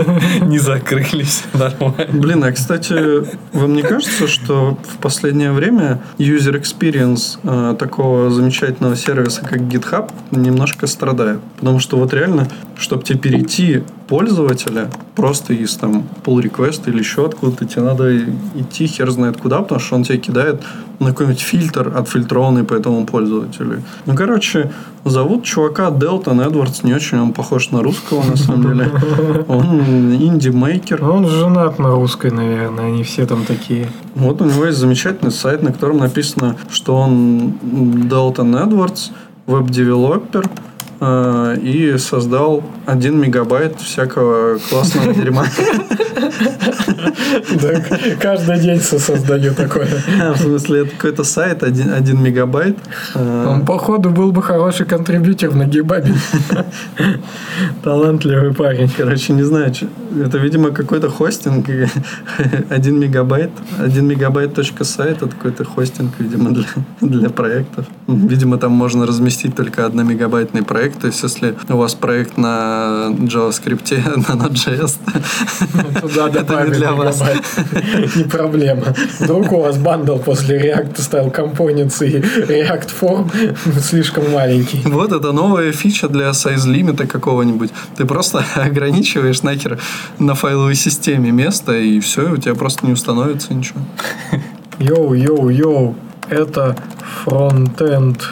[0.43, 2.07] не закрылись нормально.
[2.13, 8.97] Блин, а кстати, вам не кажется, что в последнее время user experience э, такого замечательного
[8.97, 11.41] сервиса, как GitHub, немножко страдает?
[11.59, 17.27] Потому что вот реально, чтобы тебе перейти пользователя просто из там pull request или еще
[17.27, 18.19] откуда-то, тебе надо
[18.55, 20.63] идти хер знает куда, потому что он тебе кидает
[20.99, 23.83] на какой-нибудь фильтр, отфильтрованный по этому пользователю.
[24.07, 24.73] Ну, короче,
[25.05, 28.91] зовут чувака Делтон Эдвардс, не очень он похож на русского, на самом деле.
[29.49, 29.81] Он
[30.15, 31.05] инди-мейкер.
[31.05, 32.87] Он женат на русской, наверное.
[32.87, 33.89] Они все там такие.
[34.15, 37.55] Вот у него есть замечательный сайт, на котором написано, что он
[38.09, 39.11] Далтон Эдвардс,
[39.47, 40.49] web developer,
[41.03, 45.45] и создал 1 мегабайт всякого классного дерьма.
[47.63, 47.83] Да,
[48.21, 49.87] каждый день со- создаю такое.
[50.35, 52.77] В смысле, это какой-то сайт, 1 мегабайт.
[53.15, 56.15] Э, Он, походу, был бы хороший contributor на GitHub е.
[57.83, 58.91] Талантливый парень.
[58.97, 59.73] Короче, не знаю,
[60.25, 61.67] это, видимо, какой-то хостинг,
[62.69, 66.65] 1 мегабайт, 1 мегабайт точка сайт, это какой-то хостинг, видимо, для,
[67.01, 67.87] для проектов.
[68.07, 73.09] Видимо, там можно разместить только 1 мегабайтный проект, то есть, если у вас проект на
[73.11, 73.91] JavaScript,
[74.29, 74.99] на Node.js,
[76.01, 77.23] Туда это не для вас.
[78.17, 78.95] Не проблема.
[79.21, 84.81] Вдруг у вас бандл после React Style Components и React Form слишком маленький.
[84.85, 87.71] Вот это новая фича для size лимита какого-нибудь.
[87.97, 89.79] Ты просто ограничиваешь нахер
[90.19, 93.81] на файловой системе место, и все, у тебя просто не установится ничего.
[94.79, 95.97] Йоу, йоу, йоу.
[96.31, 96.77] Это
[97.25, 98.23] Фронтенд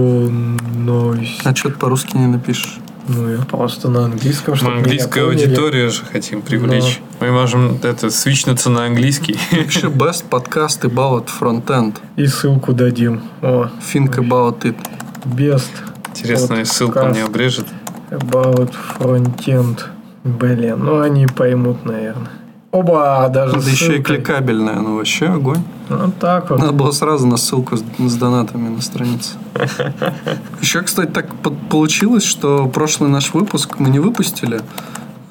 [0.00, 1.28] Юность.
[1.44, 2.78] А что ты по-русски не напишешь?
[3.08, 5.44] Ну, я просто на английском, Мы чтобы меня английскую поняли.
[5.46, 7.00] аудиторию же хотим привлечь.
[7.20, 9.36] Мы можем это свичнуться на английский.
[9.50, 11.96] Пиши best podcast about frontend.
[12.16, 13.22] И ссылку дадим.
[13.42, 14.76] О, Think about it.
[15.24, 15.70] best
[16.10, 17.66] Интересно, ссылку мне обрежет.
[18.10, 19.80] about frontend.
[20.22, 22.30] Блин, ну они поймут, наверное.
[22.72, 25.62] Оба, даже Это еще и кликабельная, ну вообще огонь.
[25.88, 26.60] Вот так вот.
[26.60, 29.34] Надо было сразу на ссылку с, с донатами на странице.
[30.60, 34.60] Еще, кстати, так по- получилось, что прошлый наш выпуск мы не выпустили.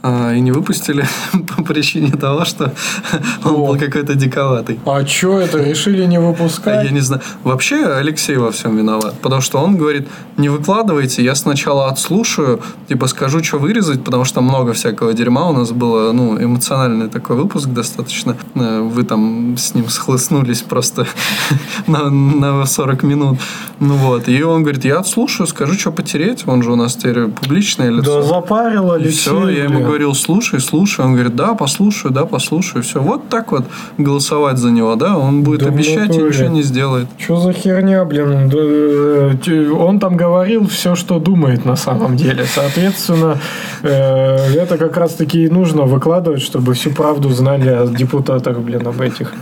[0.02, 1.06] А, и не выпустили
[1.56, 2.74] по причине того, что
[3.43, 4.80] он был какой-то диковатый.
[4.86, 5.58] А чё это?
[5.64, 6.86] Решили не А выпускать?
[6.86, 7.22] Я не знаю.
[7.43, 9.16] Вообще Алексей во всем виноват.
[9.22, 14.41] Потому что он говорит, не выкладывайте, я сначала отслушаю, типа скажу, что вырезать, потому что
[14.41, 18.38] много всякого дерьма у нас было, ну, эмоциональный такой выпуск достаточно.
[18.56, 21.06] Э, Вы там с ним схлестнулись просто
[21.88, 23.39] на, на 40 минут.
[23.80, 24.28] Ну вот.
[24.30, 26.43] И он говорит, я отслушаю, скажу, что потереть.
[26.47, 28.22] Он же у нас теперь публичное лицо.
[28.22, 29.12] Да запарил Алексей.
[29.20, 29.89] все, я ему.
[29.90, 31.04] Говорил, слушай, слушай.
[31.06, 32.84] Он говорит, да, послушаю, да, послушаю.
[32.84, 33.66] Все, вот так вот
[33.98, 37.08] голосовать за него, да, он будет Да обещать и ничего не сделает.
[37.18, 38.52] Что за херня, блин?
[38.54, 42.46] Э, Он там говорил все, что думает на самом деле.
[42.46, 43.38] Соответственно,
[43.84, 48.88] э, это как раз таки и нужно выкладывать, чтобы всю правду знали о депутатах, блин,
[48.88, 49.34] об этих.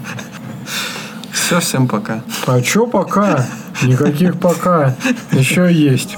[1.31, 2.21] Все, всем пока.
[2.45, 3.45] А чё пока?
[3.83, 4.95] Никаких пока.
[5.31, 6.17] Еще есть.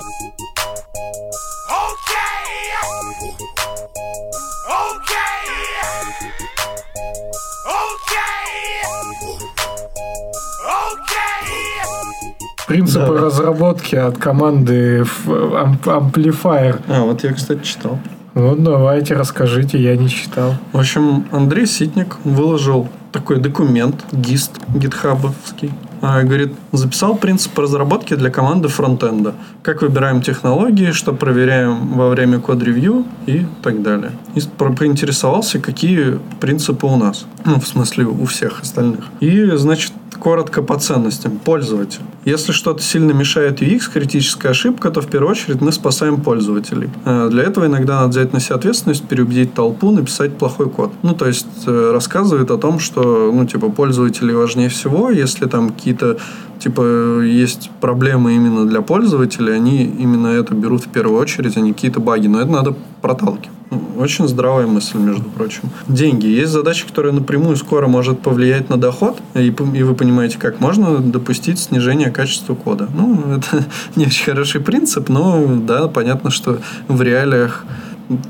[12.70, 13.22] Принципы Да.
[13.26, 16.80] разработки от команды Amplifier.
[16.88, 18.00] А, вот я, кстати, читал.
[18.36, 20.54] Вот давайте, расскажите, я не читал.
[20.72, 25.72] В общем, Андрей Ситник выложил такой документ, гист гитхабовский.
[26.02, 29.34] А, Говорит, записал принцип разработки для команды фронтенда.
[29.64, 34.12] Как выбираем технологии, что проверяем во время код-ревью и так далее.
[34.36, 37.26] И поинтересовался, какие принципы у нас.
[37.46, 39.06] Ну, в смысле, у всех остальных.
[39.20, 41.40] И, значит, коротко по ценностям.
[41.40, 42.02] Пользователь.
[42.26, 46.90] Если что-то сильно мешает UX, критическая ошибка, то в первую очередь мы спасаем пользователей.
[47.06, 50.92] Э, Для этого иногда надо взять на себя ответственность, переубедить толпу, написать плохой код.
[51.02, 55.10] Ну, то есть э, рассказывает о том, что, ну, типа, пользователи важнее всего.
[55.10, 56.18] Если там какие-то,
[56.60, 61.74] типа, есть проблемы именно для пользователей, они именно это берут в первую очередь, а не
[61.74, 62.28] какие-то баги.
[62.28, 63.59] Но это надо проталкивать.
[63.98, 65.70] Очень здравая мысль, между прочим.
[65.88, 66.26] Деньги.
[66.26, 71.00] Есть задача, которая напрямую скоро может повлиять на доход, и, и вы понимаете, как можно
[71.00, 72.90] допустить снижение качества кода.
[72.94, 73.66] Ну, это
[73.96, 77.66] не очень хороший принцип, но да, понятно, что в реалиях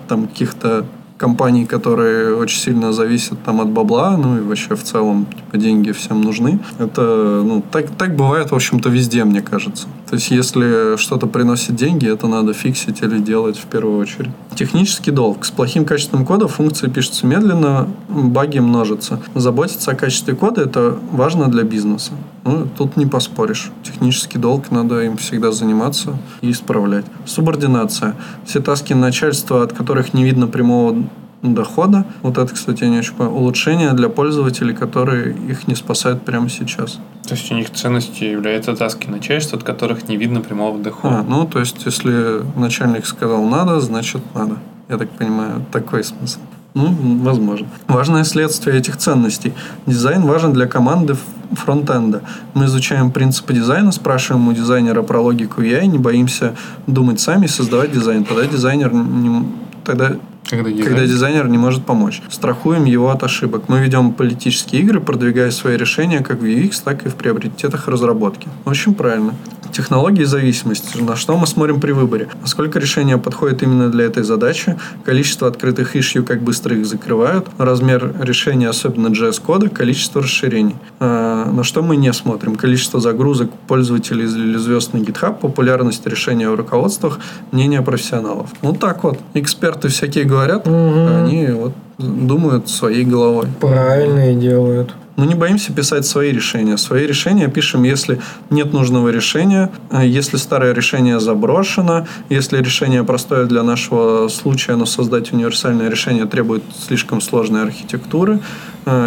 [0.08, 0.86] там каких-то
[1.20, 5.92] компаний, которые очень сильно зависят там от бабла, ну и вообще в целом типа, деньги
[5.92, 6.60] всем нужны.
[6.80, 9.88] Это, ну, так, так бывает, в общем-то, везде, мне кажется.
[10.10, 14.32] То есть, если что-то приносит деньги, это надо фиксить или делать в первую очередь.
[14.56, 15.46] Технический долг.
[15.46, 19.20] С плохим качеством кода функции пишутся медленно, баги множатся.
[19.36, 22.14] Заботиться о качестве кода– это важно для бизнеса.
[22.50, 23.70] Ну, тут не поспоришь.
[23.84, 27.06] Технический долг, надо им всегда заниматься и исправлять.
[27.26, 28.16] Субординация.
[28.46, 30.96] Все таски начальства, от которых не видно прямого
[31.44, 32.06] дохода.
[32.24, 33.36] Вот это, кстати, я не очень понял.
[33.38, 37.00] Улучшение для пользователей, которые их не спасают прямо сейчас.
[37.28, 41.24] То есть у них ценностью являются таски начальства, от которых не видно прямого А, дохода.
[41.28, 44.58] ну, то есть, если начальник сказал надо, значит надо.
[44.90, 46.40] Я так понимаю, такой смысл.
[46.80, 47.68] Ну, возможно.
[47.88, 49.54] Важное следствие этих ценностей.
[49.86, 51.16] Дизайн важен для команды
[51.52, 52.22] фронтенда.
[52.54, 56.56] Мы изучаем принципы дизайна, спрашиваем у дизайнера про логику UI, не боимся
[56.88, 58.24] думать сами и создавать дизайн.
[58.24, 59.46] Тогда дизайнер не,
[59.84, 60.16] тогда
[60.50, 62.22] Когда дизайн- когда дизайнер не может помочь.
[62.30, 63.64] Страхуем его от ошибок.
[63.68, 68.48] Мы ведем политические игры, продвигая свои решения как в UX, так и в приоритетах разработки.
[68.66, 69.34] Очень правильно.
[69.72, 70.98] Технологии зависимости.
[71.02, 72.28] На что мы смотрим при выборе?
[72.42, 74.76] Насколько решение подходит именно для этой задачи?
[75.06, 77.48] Количество открытых ишью, как быстро их закрывают?
[77.60, 79.70] Размер решения, особенно JS-кода?
[79.70, 80.76] Количество расширений?
[81.00, 82.56] А, На что мы не смотрим?
[82.56, 85.40] Количество загрузок пользователей или звезд на GitHub?
[85.40, 87.20] Популярность решения в руководствах?
[87.52, 88.50] Мнение профессионалов.
[88.62, 89.20] Вот так вот.
[89.36, 91.26] Эксперты всякие говорят, Мгм.
[91.26, 93.48] они вот думают своей головой.
[93.60, 94.94] Правильно и делают.
[95.20, 96.78] Мы не боимся писать свои решения.
[96.78, 103.46] Свои решения пишем, если нет нужного решения, э, если старое решение заброшено, если решение простое
[103.46, 108.40] для нашего случая, но создать универсальное решение требует слишком сложной архитектуры,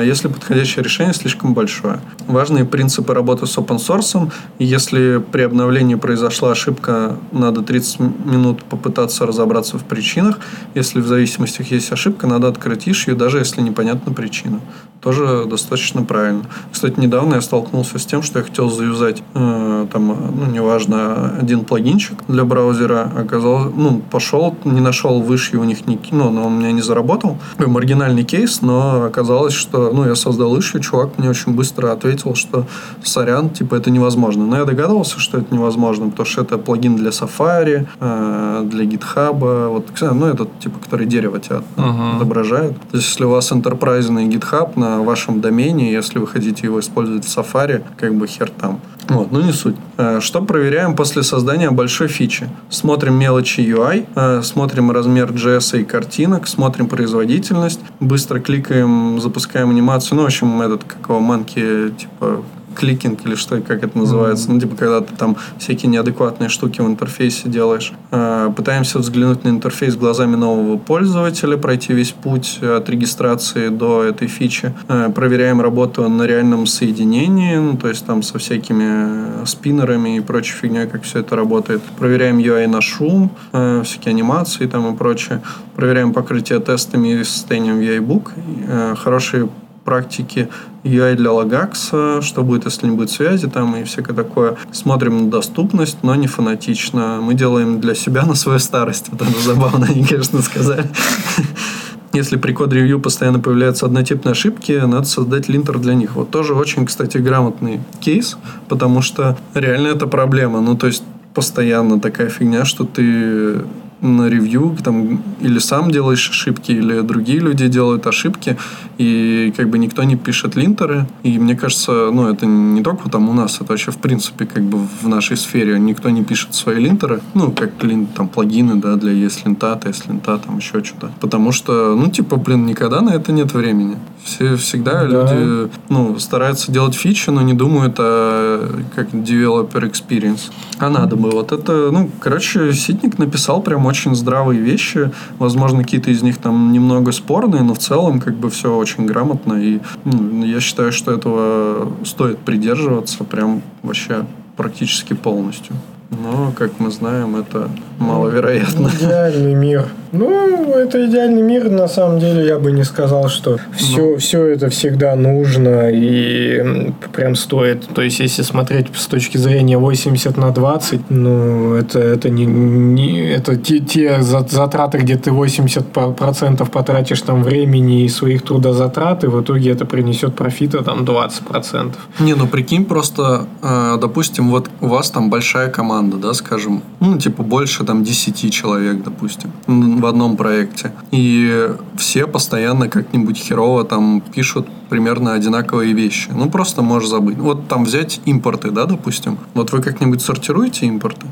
[0.05, 2.01] если подходящее решение слишком большое.
[2.27, 4.31] Важные принципы работы с open source.
[4.59, 10.39] Если при обновлении произошла ошибка, надо 30 минут попытаться разобраться в причинах.
[10.75, 14.61] Если в зависимости есть ошибка, надо открыть issue, даже если непонятна причина.
[15.01, 16.45] Тоже достаточно правильно.
[16.71, 21.65] Кстати, недавно я столкнулся с тем, что я хотел заюзать э, там, ну, неважно, один
[21.65, 23.11] плагинчик для браузера.
[23.17, 27.39] Оказалось, ну, пошел, не нашел выше у них, не, ну, он у меня не заработал.
[27.57, 32.35] Такой маргинальный кейс, но оказалось, что, ну, я создал issue, чувак мне очень быстро ответил,
[32.35, 32.67] что
[33.03, 34.47] сорян, типа, это невозможно.
[34.47, 39.69] Но я догадывался, что это невозможно, потому что это плагин для Safari, э, для GitHub,
[39.69, 42.17] вот, ну, этот, типа, который дерево тебя Мгм.
[42.17, 42.77] отображает.
[42.91, 47.25] То есть, если у вас enterprise GitHub на вашем домене, если вы хотите его использовать
[47.25, 48.81] в Safari, как бы хер там.
[49.09, 49.75] Вот, ну не суть.
[49.99, 52.49] Э, Что проверяем после создания большой фичи?
[52.71, 60.17] Смотрим мелочи UI, э, смотрим размер JS и картинок, смотрим производительность, быстро кликаем, запускаем анимацию.
[60.17, 62.43] Ну, в общем, этот, как его, манки, типа,
[62.75, 64.51] кликинг или что, как это называется.
[64.51, 67.93] Ну, типа, когда ты там всякие неадекватные штуки в интерфейсе делаешь.
[68.11, 74.29] Э, Пытаемся взглянуть на интерфейс глазами нового пользователя, пройти весь путь от регистрации до этой
[74.29, 74.73] фичи.
[74.89, 80.55] Э, Проверяем работу на реальном соединении, ну, то есть там со всякими спиннерами и прочей
[80.55, 81.83] фигней, как все это работает.
[81.99, 85.43] Проверяем UI на шум, э, всякие анимации там и прочее.
[85.77, 88.97] Проверяем покрытие тестами и состоянием UI-book.
[88.97, 89.49] Хорошие
[89.85, 90.49] практики
[90.85, 94.57] UI для Lagax, что будет, если не будет связи там и всякое такое.
[94.73, 97.21] Смотрим на доступность, но не фанатично.
[97.23, 99.09] Мы делаем для себя на свою старость.
[99.11, 100.85] Вот это забавно, они, конечно, сказали.
[102.13, 106.15] Если при код-ревью постоянно появляются однотипные ошибки, надо создать линтер для них.
[106.15, 108.37] Вот тоже очень, кстати, грамотный кейс,
[108.69, 110.61] потому что реально это проблема.
[110.61, 111.03] Ну, то есть
[111.33, 113.63] постоянно такая фигня, что ты
[114.03, 118.59] на ревью там или сам делаешь ошибки, или другие люди делают ошибки,
[118.99, 121.07] и как бы никто не пишет линтеры.
[121.23, 124.65] И мне кажется, ну, это не только там у нас, это вообще в принципе как
[124.65, 127.71] бы в нашей сфере никто не пишет свои линтеры, ну, как
[128.17, 131.11] там плагины, да, для ESLint, TSLint, там еще что-то.
[131.21, 133.97] Потому что, ну, типа, блин, никогда на это нет времени.
[134.25, 135.07] Все всегда Да.
[135.07, 140.51] люди, ну, стараются делать фичи, но не думают о как developer experience.
[140.79, 141.31] А надо бы.
[141.31, 145.11] Вот это, ну, короче, Ситник написал прям очень здравые вещи.
[145.39, 149.55] Возможно, какие-то из них там немного спорные, но в целом как бы все очень грамотно.
[149.55, 154.25] И ну, я считаю, что этого стоит придерживаться прям вообще
[154.57, 155.77] практически полностью.
[156.13, 158.91] Но, как мы знаем, это маловероятно.
[159.01, 159.87] Идеальный мир.
[160.13, 164.69] Ну, это идеальный мир, на самом деле, я бы не сказал, что все, все это
[164.69, 167.89] всегда нужно и прям стоит.
[167.95, 173.21] То есть, если смотреть с точки зрения 80 на 20, ну, это, это не, не
[173.31, 179.29] это те, те за- затраты, где ты 80% потратишь там времени и своих трудозатрат, и
[179.29, 181.93] в итоге это принесет профита там 20%.
[182.21, 187.19] Не, ну прикинь, просто, э, допустим, вот у вас там большая команда, да, скажем, ну,
[187.19, 190.93] типа больше там 10 человек, допустим, в одном проекте.
[191.11, 196.29] И все постоянно как-нибудь херово там пишут примерно одинаковые вещи.
[196.35, 197.39] Ну, просто можешь забыть.
[197.39, 199.39] Вот там взять импорты, да, допустим.
[199.55, 201.27] Вот вы как-нибудь сортируете импорты?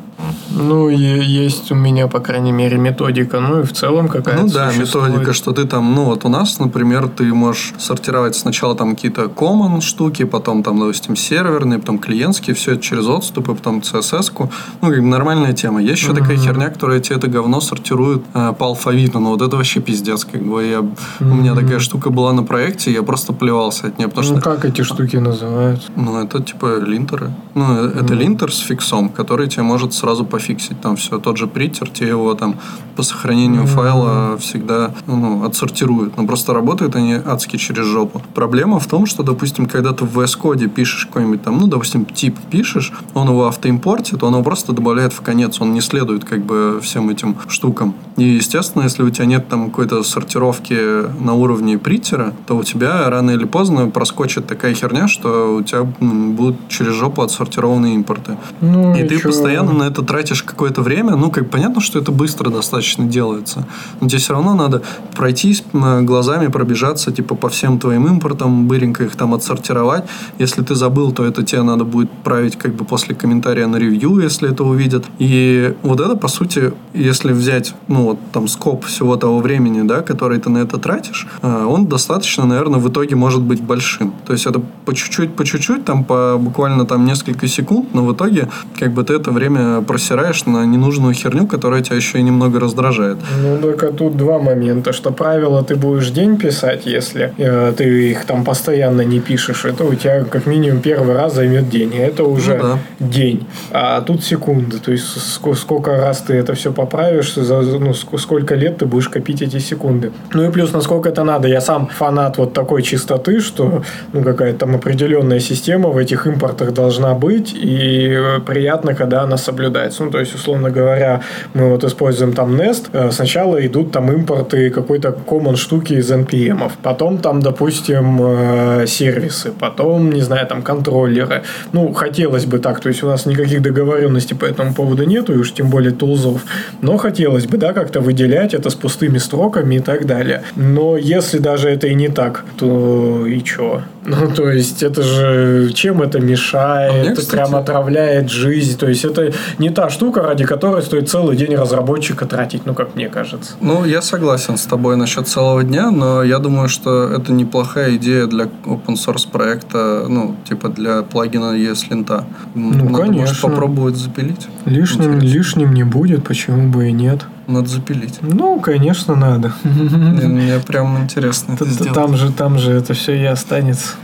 [0.51, 4.71] Ну, есть у меня, по крайней мере, методика, ну и в целом какая-то Ну да,
[4.71, 5.09] существует.
[5.11, 9.25] методика, что ты там, ну вот у нас, например, ты можешь сортировать сначала там какие-то
[9.25, 14.51] common штуки, потом там, допустим, серверные, потом клиентские, все это через отступы, потом CSS-ку.
[14.83, 15.81] Ну, как бы нормальная тема.
[15.83, 19.19] Есть еще такая херня, которая тебе это говно сортирует э, по алфавиту.
[19.21, 20.25] Ну, вот это вообще пиздец.
[20.25, 24.09] Как бы я, У меня такая штука была на проекте, я просто плевался от нее,
[24.09, 25.89] потому Ну, что как эти штуки называются?
[25.97, 27.31] ну, это типа линтеры.
[27.55, 31.19] Ну, э, это линтер с фиксом, который тебе может сразу пофиксить там все.
[31.19, 32.57] Тот же притер тебе его там
[32.97, 36.17] по сохранению файла всегда ну, отсортирует.
[36.17, 38.23] Но просто работают они адски через жопу.
[38.35, 42.05] Проблема в том, что, допустим, когда ты в VS Code пишешь какой-нибудь там, ну, допустим,
[42.05, 46.41] тип пишешь, он его автоимпортит, он его просто добавляет в конец, он не следует как
[46.41, 47.95] бы всем этим штукам.
[48.17, 50.77] И, естественно, если у тебя нет там какой-то сортировки
[51.23, 55.85] на уровне притера, то у тебя рано или поздно проскочит такая херня, что у тебя
[55.85, 58.37] будут через жопу отсортированные импорты.
[58.61, 59.29] Ну, И ты чё?
[59.29, 61.15] постоянно на это тратишь какое-то время.
[61.15, 63.69] Ну, как понятно, что это быстро достаточно делается.
[64.01, 64.83] Но тебе все равно надо
[65.15, 70.03] пройтись глазами, пробежаться, типа, по всем твоим импортам, быренько их там отсортировать.
[70.41, 74.21] Если ты забыл, то это тебе надо будет править как бы после комментария на ревью,
[74.31, 75.05] если это увидят.
[75.19, 80.03] И вот это, по сути, если взять, ну, вот там скоп всего того времени, да,
[80.03, 84.15] который ты на это тратишь, а, он достаточно, наверное, в итоге может быть большим.
[84.27, 88.15] То есть это по чуть-чуть, по чуть-чуть, там по буквально там несколько секунд, но в
[88.15, 92.61] итоге как бы ты это время просираешь на ненужную херню, которая тебя еще и немного
[92.61, 93.19] раздражает.
[93.43, 98.25] Ну, только тут два момента, что правила ты будешь день писать, если э, ты их
[98.25, 102.25] там постоянно не пишешь, это у тебя как минимум первый раз займет день, и это
[102.25, 102.79] уже Ну да.
[103.07, 103.47] день.
[103.71, 108.19] А тут секунды, то есть ск- сколько раз ты это все поправишь, за, ну, ск-
[108.19, 110.13] сколько лет ты будешь копить эти секунды.
[110.35, 111.49] Ну и плюс, насколько это надо.
[111.49, 116.73] Я сам фанат вот такой чистоты, что ну, какая-то там определенная система в этих импортах
[116.73, 120.05] должна быть, и приятно, когда она соблюдается.
[120.05, 121.21] Ну, то есть, условно говоря,
[121.55, 126.71] мы вот используем там Nest, э, сначала идут там импорты какой-то common штуки из NPM,
[126.83, 131.43] потом там, допустим, э, сервисы, потом, не знаю, там контроллеры.
[131.73, 135.37] Ну, хотелось бы так, то есть у нас никаких договоренностей по этому поводу нету, и
[135.37, 136.43] уж тем более тулзов.
[136.83, 140.43] Но хотелось бы, да, как-то выделять это с пустыми строками и так далее.
[140.57, 143.83] Но если даже это и не так, то и чё?
[144.07, 146.93] Ну, то есть, это же чем это мешает?
[146.93, 148.79] А мне, кстати- прям отравляет жизнь.
[148.79, 152.95] То есть, это не та штука, ради которой стоит целый день разработчика тратить, ну, как
[152.97, 153.53] мне кажется.
[153.61, 158.27] Ну, я согласен с тобой насчет целого дня, но я думаю, что это неплохая идея
[158.27, 162.25] для open source проекта, ну, типа для плагина ESLint.
[162.55, 163.49] Ну, Надо, может, конечно.
[163.49, 164.49] попробовать запилить.
[164.67, 165.37] Лишним, Интересно.
[165.37, 167.21] лишним не будет, почему бы и нет.
[167.47, 168.19] Надо запилить.
[168.23, 169.53] Ну, конечно, надо.
[169.65, 171.95] Мне мне прям интересно это сделать.
[171.95, 173.95] Там же, там же это все и останется.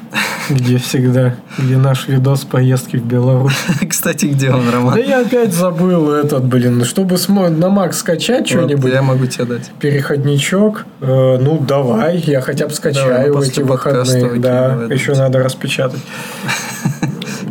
[0.49, 1.35] Где всегда.
[1.59, 3.55] Где наш видос поездки в Беларусь.
[3.89, 4.99] Кстати, где он, Да Роман?
[4.99, 6.85] я опять забыл этот, блин.
[6.85, 9.71] Чтобы на Mac скачать что-нибудь, Я могу тебе дать.
[9.81, 10.85] переходничок.
[11.01, 14.41] э, ну, давай, я хотя бы скачаю ну, эти выходные.
[14.41, 16.01] Да, еще надо распечатать.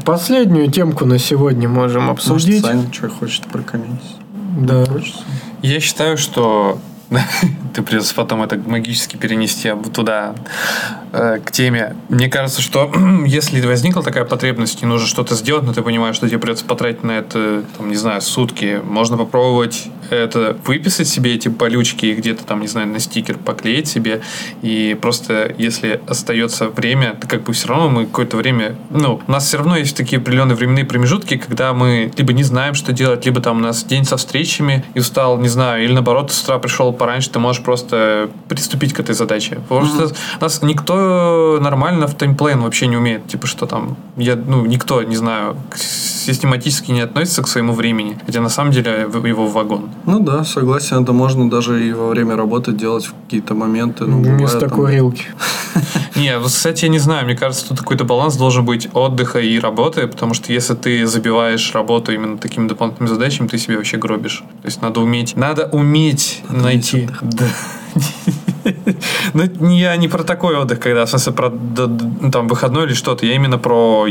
[0.06, 2.64] Последнюю темку на сегодня можем Может, обсудить.
[2.64, 4.16] Саня что хочет прокомментировать?
[4.60, 4.86] Да.
[4.86, 5.24] Хочется?
[5.64, 6.80] Я считаю, что
[7.74, 10.36] ты придется потом это магически перенести туда,
[11.12, 11.96] э, к теме.
[12.10, 12.92] Мне кажется, что
[13.26, 17.04] если возникла такая потребность и нужно что-то сделать, но ты понимаешь, что тебе придется потратить
[17.04, 22.46] на это, там, не знаю, сутки, можно попробовать это выписать себе эти болючки и где-то
[22.46, 24.22] там, не знаю, на стикер поклеить себе.
[24.62, 28.76] И просто, если остается время, то как бы все равно мы какое-то время...
[28.90, 32.74] Ну, у нас все равно есть такие определенные временные промежутки, когда мы либо не знаем,
[32.74, 36.32] что делать, либо там у нас день со встречами и устал, не знаю, или наоборот,
[36.32, 39.60] с утра пришел пораньше, ты можешь просто приступить к этой задаче.
[39.68, 43.28] Потому что у нас никто нормально в таймплейн вообще не умеет.
[43.28, 43.98] Типа, что там...
[44.18, 48.18] Я, ну, никто, не знаю, систематически не относится к своему времени.
[48.26, 49.90] Хотя на самом деле его вагон.
[50.06, 54.06] Ну да, согласен, это можно даже и во время работы делать в какие-то моменты.
[54.06, 55.26] Ну, Вместо бывает, там- курилки.
[56.16, 59.60] Не, вот, кстати, я не знаю, мне кажется, тут какой-то баланс должен быть отдыха и
[59.60, 64.44] работы, потому что если ты забиваешь работу именно такими дополнительными задачами, ты себе вообще гробишь.
[64.62, 67.10] То есть надо уметь, надо уметь найти.
[67.22, 67.48] Да.
[69.34, 73.26] Ну, я не про такой отдых, когда, в смысле, про ну, там, выходной или что-то.
[73.26, 74.08] Я именно про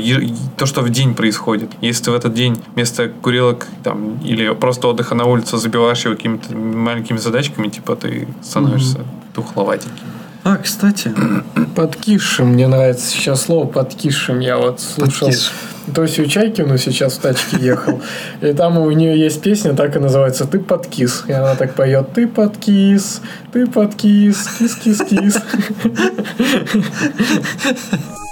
[0.57, 1.70] то, что в день происходит.
[1.80, 6.14] Если ты в этот день вместо курилок там, или просто отдыха на улице забиваешь его
[6.14, 9.01] какими-то маленькими задачками, типа ты становишься
[9.35, 10.05] тухловатеньким.
[10.45, 11.11] А, кстати,
[11.74, 14.40] Подкисшим, мне нравится сейчас слово подкисшим.
[14.40, 15.51] Я вот слушал Подкиш.
[15.95, 18.03] Тосю Чайкину сейчас в тачке ехал.
[18.42, 21.24] И там у нее есть песня, так и называется «Ты подкис».
[21.28, 23.22] И она так поет «Ты подкис,
[23.53, 25.38] ты подкис, кис-кис-кис».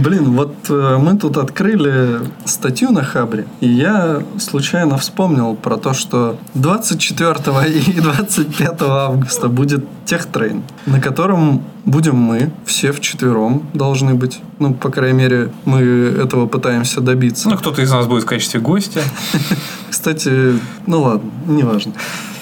[0.00, 5.92] блин, вот э, мы тут открыли статью на Хабре, и я случайно вспомнил про то,
[5.92, 7.34] что 24
[7.86, 14.40] и 25 августа будет техтрейн, на котором будем мы, все вчетвером должны быть.
[14.58, 17.48] Ну, по крайней мере, мы этого пытаемся добиться.
[17.48, 19.00] Ну, кто-то из нас будет в качестве гостя.
[19.90, 20.54] Кстати,
[20.86, 21.92] ну ладно, неважно.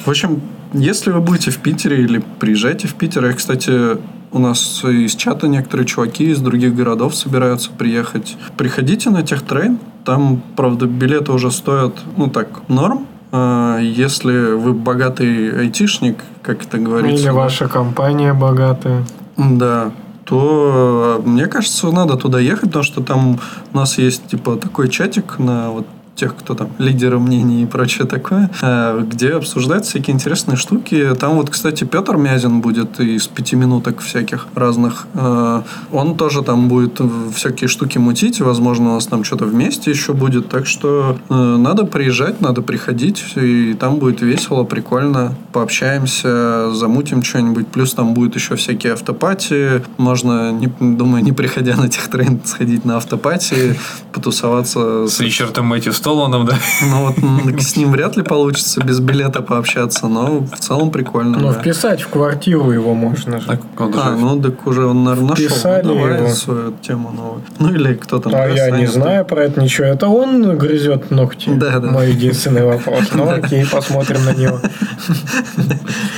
[0.05, 0.41] В общем,
[0.73, 3.99] если вы будете в Питере или приезжайте в Питер, и, кстати,
[4.33, 8.37] у нас из чата некоторые чуваки из других городов собираются приехать.
[8.57, 9.79] Приходите на техтрейн.
[10.05, 13.07] Там, правда, билеты уже стоят, ну так, норм.
[13.31, 17.24] А Если вы богатый айтишник, как это говорится.
[17.24, 19.05] Или ваша компания богатая.
[19.37, 19.93] да,
[20.24, 23.39] то э, мне кажется, надо туда ехать, потому что там
[23.72, 25.87] у нас есть типа такой чатик на вот
[26.19, 31.14] тех, кто там лидеры мнений и прочее такое, э, где обсуждаются всякие интересные штуки.
[31.19, 35.07] Там вот, кстати, Петр Мязин будет из пяти минуток всяких разных.
[35.14, 35.62] Э,
[35.93, 37.01] Он тоже там будет
[37.35, 38.41] всякие штуки мутить.
[38.41, 40.49] Возможно, у нас там что-то вместе еще будет.
[40.49, 43.25] Так что э, надо приезжать, надо приходить.
[43.37, 45.35] И там будет весело, прикольно.
[45.53, 47.69] Пообщаемся, замутим что-нибудь.
[47.69, 49.83] Плюс там будет еще всякие автопати.
[49.99, 53.77] Можно, не, думаю, не приходя на техтрейн, сходить на автопати,
[54.12, 56.55] потусоваться С Ричардом Мэтью Столаном, да?
[56.91, 61.39] ну вот с ним вряд ли получится без билета пообщаться, но в целом прикольно.
[61.39, 61.61] Но да.
[61.61, 63.47] вписать в квартиру его можно же.
[63.47, 65.49] Так, он А, ну так уже он, наверное, нашел.
[65.49, 66.29] Вписали давай его.
[66.31, 67.43] свою тему новую.
[67.59, 68.35] Ну или кто там.
[68.35, 69.87] А я не знаю про это ничего.
[69.87, 71.51] Это он грызет ногти?
[71.51, 71.91] Да, да.
[71.91, 73.05] Мой единственный вопрос.
[73.13, 74.61] Ну окей, посмотрим на него.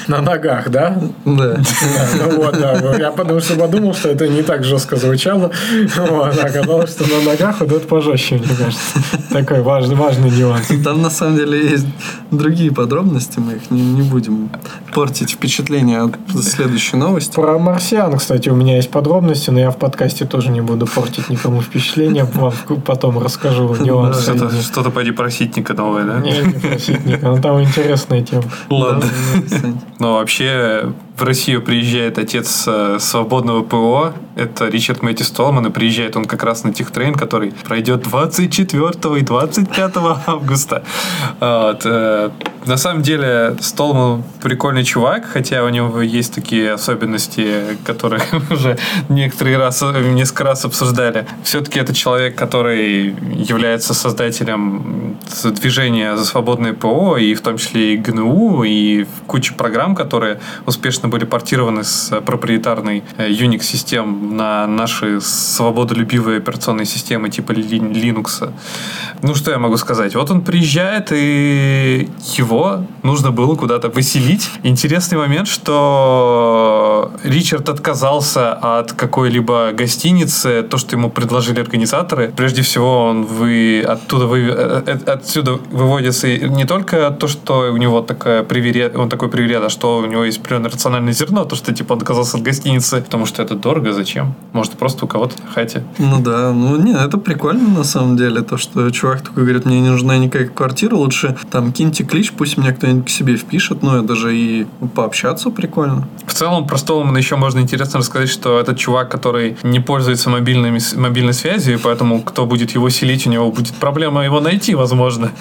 [0.06, 1.00] На ногах, да?
[1.24, 1.56] Да.
[2.18, 2.94] Ну вот, да.
[2.96, 5.50] Я потому что подумал, что это не так жестко звучало.
[5.96, 8.98] Оказалось, что на ногах вот это пожестче, мне кажется.
[9.32, 10.68] Такой важный важный, важный нюанс.
[10.84, 11.86] Там на самом деле есть
[12.30, 14.50] другие подробности, мы их не, не будем
[14.92, 17.34] портить впечатление от следующей новости.
[17.34, 21.28] Про марсиан, кстати, у меня есть подробности, но я в подкасте тоже не буду портить
[21.28, 22.24] никому впечатление.
[22.24, 22.52] Вам
[22.84, 24.34] потом расскажу нюансы.
[24.34, 26.20] Что-то, что-то пойди про ситника новое, да?
[26.20, 28.44] Не, не про ситника, но там интересная тема.
[28.68, 29.04] Ладно.
[29.50, 29.68] Да.
[29.98, 36.16] Но вообще в Россию приезжает отец э, свободного ПО, это Ричард Мэтти Столман, и приезжает
[36.16, 40.82] он как раз на техтрейн, который пройдет 24 и 25 августа.
[41.40, 42.30] Вот, э,
[42.66, 48.78] На самом деле Столман прикольный чувак, хотя у него есть такие особенности, которые уже
[49.08, 51.26] некоторые раз, несколько раз обсуждали.
[51.42, 57.96] Все-таки это человек, который является создателем движения за свободное ПО, и в том числе и
[57.96, 66.38] ГНУ, и куча программ, которые успешно были портированы с проприетарной э, Unix-систем на наши свободолюбивые
[66.38, 68.52] операционные системы типа Lin- Linux.
[69.22, 70.14] Ну, что я могу сказать?
[70.14, 74.50] Вот он приезжает, и его нужно было куда-то выселить.
[74.62, 82.32] Интересный момент, что Ричард отказался от какой-либо гостиницы, то, что ему предложили организаторы.
[82.36, 87.76] Прежде всего, он вы, оттуда вы, э, э, отсюда выводится не только то, что у
[87.76, 91.56] него такая приверед, он такой приверед, а что у него есть определенное рациональное зерно, то,
[91.56, 94.09] что типа он отказался от гостиницы, потому что это дорого, зачем?
[94.52, 95.84] Может, просто у кого-то на хате.
[95.98, 99.80] Ну да, ну не, это прикольно на самом деле, то, что чувак такой говорит, мне
[99.80, 104.02] не нужна никакая квартира, лучше там киньте клич, пусть меня кто-нибудь к себе впишет, ну
[104.02, 106.08] это же и пообщаться прикольно.
[106.26, 110.80] В целом, про Столмана еще можно интересно рассказать, что этот чувак, который не пользуется мобильными,
[110.96, 115.30] мобильной связью, и поэтому кто будет его селить, у него будет проблема его найти, возможно.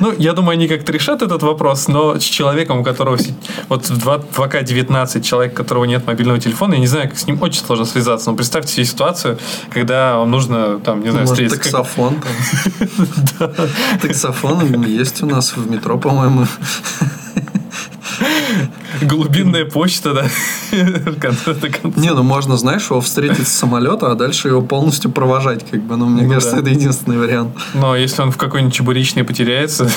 [0.00, 3.18] Ну, я думаю, они как-то решат этот вопрос, но с человеком, у которого
[3.68, 7.18] вот в 2 в АК-19 человек, у которого нет мобильного телефона, я не знаю, как
[7.18, 9.38] с ним очень сложно связаться, но представьте себе ситуацию,
[9.70, 11.72] когда вам нужно, там, не знаю, Может, встретиться.
[11.72, 12.22] таксофон
[13.38, 13.50] там.
[14.00, 16.46] Таксофон есть у нас в метро, по-моему.
[19.00, 20.26] Глубинная почта, да.
[21.96, 25.96] Не, ну можно, знаешь, его встретить с самолета, а дальше его полностью провожать, как бы.
[25.96, 27.56] Ну, мне Ну кажется, это единственный вариант.
[27.74, 29.90] Но если он в какой-нибудь чебуречной потеряется,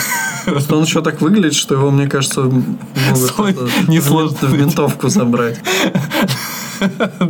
[0.46, 5.10] Просто он еще так выглядит, что его, мне кажется, могут Слой это, несложно в ментовку
[5.10, 5.60] забрать.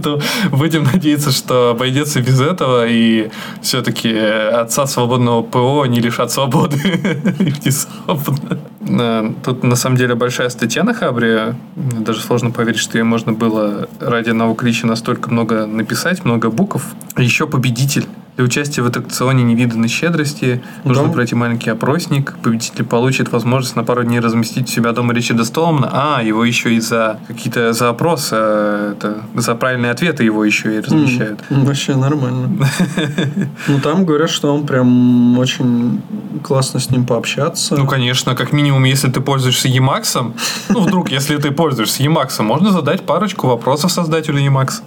[0.03, 0.19] то
[0.51, 3.29] будем надеяться, что обойдется без этого, и
[3.61, 6.77] все-таки отца свободного ПО не лишат свободы.
[8.87, 11.54] Э, Тут на самом деле большая статья на Хабре.
[11.75, 16.49] Мне Даже сложно поверить, что ей можно было ради одного клича настолько много написать, много
[16.49, 16.83] букв.
[17.17, 18.05] Еще победитель.
[18.35, 21.09] Для участия в аттракционе невиданной щедрости нужно Да.
[21.11, 22.33] пройти маленький опросник.
[22.43, 25.89] Победитель получит возможность на пару дней разместить у себя дома Ричарда Столмана.
[25.93, 30.75] А, его еще и за какие-то за опросы, э, это, за правильные ответы его еще
[30.75, 31.39] и размещают.
[31.49, 32.67] М, Вообще нормально.
[33.67, 36.01] Ну, там говорят, что он прям очень
[36.43, 37.75] классно с ним пообщаться.
[37.77, 40.33] Ну, конечно, как минимум, если ты пользуешься Emacs,
[40.69, 44.81] ну, вдруг, если ты пользуешься Emacs, можно задать парочку вопросов создателю Emacs.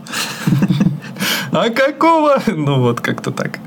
[1.52, 2.42] А какого?
[2.46, 3.58] Ну, вот как-то так.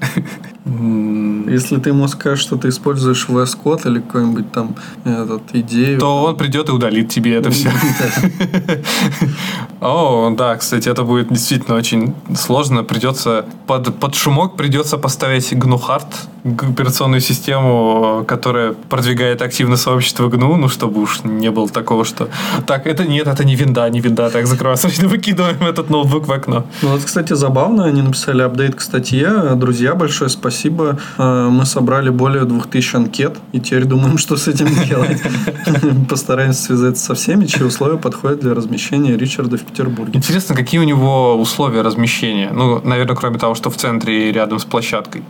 [0.65, 5.99] Если ты ему скажешь, что ты используешь VS Code или какой-нибудь там этот, идею.
[5.99, 7.71] То он придет и удалит тебе это все.
[9.81, 12.83] О, да, кстати, это будет действительно очень сложно.
[12.83, 16.05] Придется под, под шумок придется поставить GNU Hard,
[16.43, 22.29] г- операционную систему, которая продвигает активно сообщество GNU, ну, чтобы уж не было такого, что
[22.67, 26.31] так, это нет, это не винда, не винда, так, закрываем, срочно выкидываем этот ноутбук в
[26.31, 26.63] окно.
[26.83, 29.55] Ну вот, кстати, забавно, они написали апдейт к статье.
[29.55, 30.99] Друзья, большое спасибо.
[31.17, 35.19] Э, Мы собрали более 2000 анкет, и теперь думаем, что с этим делать.
[36.07, 40.11] Постараемся связаться со всеми, чьи условия подходят для размещения Ричарда в Петербурге.
[40.15, 42.51] Интересно, какие у него условия размещения?
[42.53, 45.23] Ну, наверное, кроме того, что в центре и рядом с площадкой.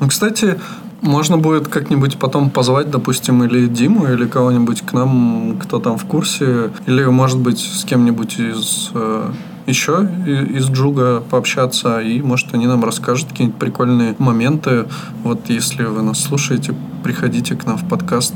[0.00, 0.58] Ну, кстати,
[1.00, 6.04] можно будет как-нибудь потом позвать, допустим, или Диму, или кого-нибудь к нам, кто там в
[6.04, 9.30] курсе, или, может быть, с кем-нибудь из э,
[9.66, 14.86] еще из Джуга пообщаться, и, может, они нам расскажут какие-нибудь прикольные моменты.
[15.22, 16.74] Вот если вы нас слушаете,
[17.04, 18.34] приходите к нам в подкаст.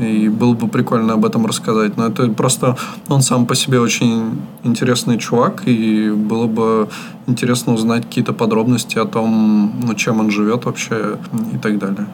[0.00, 1.96] И было бы прикольно об этом рассказать.
[1.96, 2.76] Но это просто
[3.08, 6.88] он сам по себе очень интересный чувак, и было бы
[7.26, 11.18] интересно узнать какие-то подробности о том, ну, чем он живет вообще
[11.52, 12.06] и так далее.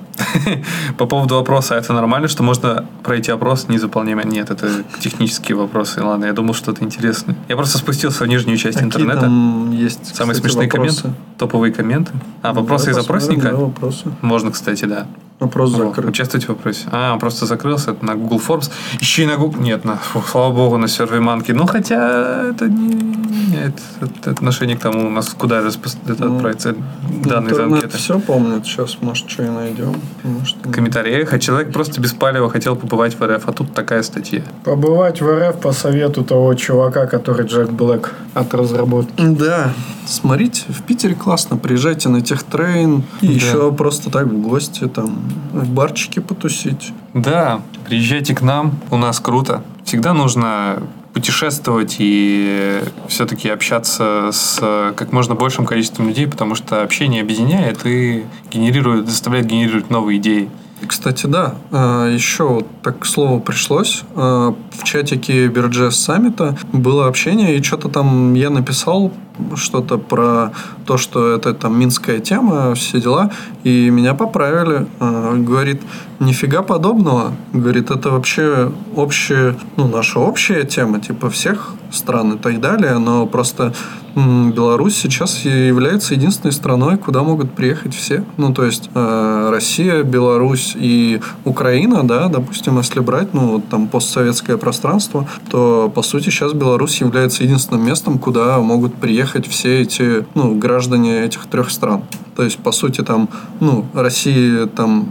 [0.98, 4.12] По поводу вопроса, это нормально, что можно пройти опрос, не заполняя?
[4.24, 4.68] Нет, это
[5.00, 6.02] технические вопросы.
[6.02, 7.34] Ладно, я думал, что это интересно.
[7.48, 9.20] Я просто спустился в нижнюю часть Какие интернета.
[9.20, 11.02] там есть, Самые кстати, смешные вопросы?
[11.02, 12.12] комменты, топовые комменты.
[12.42, 13.50] А, вопросы Давай из опросника?
[13.50, 14.12] да, вопросы.
[14.20, 15.06] Можно, кстати, да.
[15.40, 16.08] Вопрос О, закрыт.
[16.10, 16.86] Участвуйте в вопросе.
[16.92, 18.70] А, он просто закрылся это на Google Forms.
[19.00, 19.60] Еще и на Google...
[19.60, 21.50] Нет, на, фу, слава богу, на сервере Манки.
[21.50, 22.92] Ну, хотя это не
[23.46, 23.74] имеет
[24.24, 26.74] отношения к тому, Ну, у нас куда распос- это Ну, отправится
[27.24, 27.98] данные из Интернет анкеты?
[27.98, 28.64] все помнит.
[28.64, 29.96] Сейчас, может, что и найдем.
[30.22, 34.04] Может, В комментариях, а человек просто без палева хотел побывать в РФ, а тут такая
[34.04, 34.42] статья.
[34.64, 39.12] Побывать в РФ по совету того чувака, который Джек Блэк от разработки.
[39.18, 39.72] Да,
[40.06, 43.32] смотрите, в Питере классно, приезжайте на техтрейн и Да.
[43.32, 45.18] еще просто так в гости, там,
[45.52, 46.92] в барчике потусить.
[47.12, 49.64] Да, приезжайте к нам, у нас круто.
[49.84, 50.80] Всегда нужно
[51.12, 54.58] путешествовать и все-таки общаться с
[54.96, 60.48] как можно большим количеством людей, потому что общение объединяет и генерирует, заставляет генерировать новые идеи.
[60.86, 64.02] Кстати, да, а, еще так к слову пришлось.
[64.16, 69.12] а, В чатике Бирджес саммита было общение, и что-то там я написал
[69.56, 70.52] что-то про
[70.86, 73.30] то, что это там минская тема, все дела,
[73.64, 74.86] и меня поправили.
[75.00, 75.82] А, Говорит,
[76.20, 77.32] нифига подобного.
[77.52, 83.26] Говорит, это вообще общая, ну, наша общая тема, типа всех стран и так далее, но
[83.26, 83.72] просто
[84.14, 88.24] Беларусь сейчас является единственной страной, куда могут приехать все.
[88.36, 94.56] Ну, то есть э, Россия, Беларусь и Украина, да, допустим, если брать, ну, там постсоветское
[94.56, 100.54] пространство, то, по сути, сейчас Беларусь является единственным местом, куда могут приехать все эти, ну,
[100.54, 102.02] граждане этих трех стран.
[102.36, 103.28] То есть, по сути, там,
[103.60, 105.08] ну, России там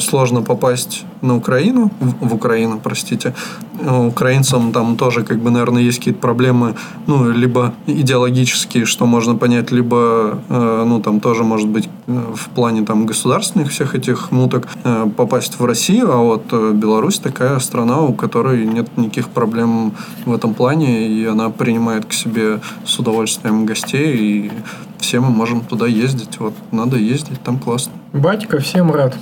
[0.00, 3.34] сложно попасть на Украину, в, в Украину, простите.
[3.80, 6.74] Э, Украинцам там тоже, как бы, наверное, есть какие-то проблемы,
[7.06, 12.48] ну, либо идеологические, что можно понять, либо, э, ну, там тоже, может быть, э, в
[12.48, 17.58] плане там государственных всех этих муток э, попасть в Россию, а вот э, Беларусь такая
[17.58, 19.92] страна, у которой нет никаких проблем
[20.24, 24.50] в этом плане, и она принимает к себе с удовольствием гостей, и
[25.06, 26.40] все мы можем туда ездить.
[26.40, 27.92] Вот надо ездить, там классно.
[28.12, 29.14] Батька всем рад.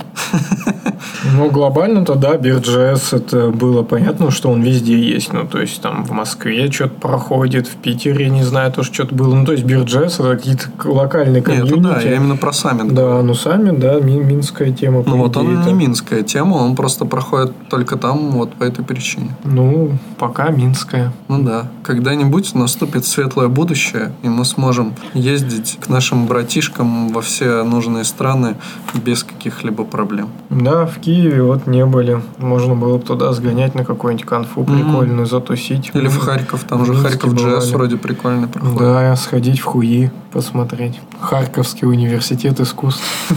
[1.36, 5.32] Ну, глобально-то, да, Бирджес, это было понятно, что он везде есть.
[5.32, 9.35] Ну, то есть, там в Москве что-то проходит, в Питере, не знаю, тоже что-то было.
[9.35, 11.81] Ну, то есть, Бирджес это какие-то локальные Нет, комьюнити.
[11.82, 12.94] да, я именно про саммит.
[12.94, 15.02] Да, ну сами, да, ми- минская тема.
[15.06, 19.31] Ну вот он не минская тема, он просто проходит только там вот по этой причине.
[19.44, 21.12] Ну, пока минская.
[21.28, 27.62] Ну да, когда-нибудь наступит светлое будущее, и мы сможем ездить к нашим братишкам во все
[27.64, 28.56] нужные страны
[28.94, 30.28] без каких-либо проблем.
[30.51, 32.22] Да, в Киеве вот не были.
[32.38, 35.90] Можно было бы туда сгонять на какую-нибудь конфу прикольную, затусить.
[35.94, 38.78] Или в Харьков, там же Харьков джаз вроде прикольный проходит.
[38.78, 41.01] Да, сходить в хуи, посмотреть.
[41.20, 43.02] Харьковский университет искусств.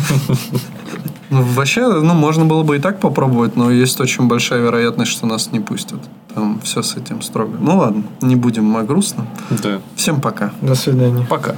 [1.29, 5.27] Ну, вообще, ну, можно было бы и так попробовать, но есть очень большая вероятность, что
[5.27, 5.99] нас не пустят.
[6.33, 7.57] Там все с этим строго.
[7.59, 9.27] Ну ладно, не будем о грустном.
[9.49, 9.79] Да.
[9.95, 10.51] Всем пока.
[10.61, 11.25] До свидания.
[11.29, 11.55] Пока.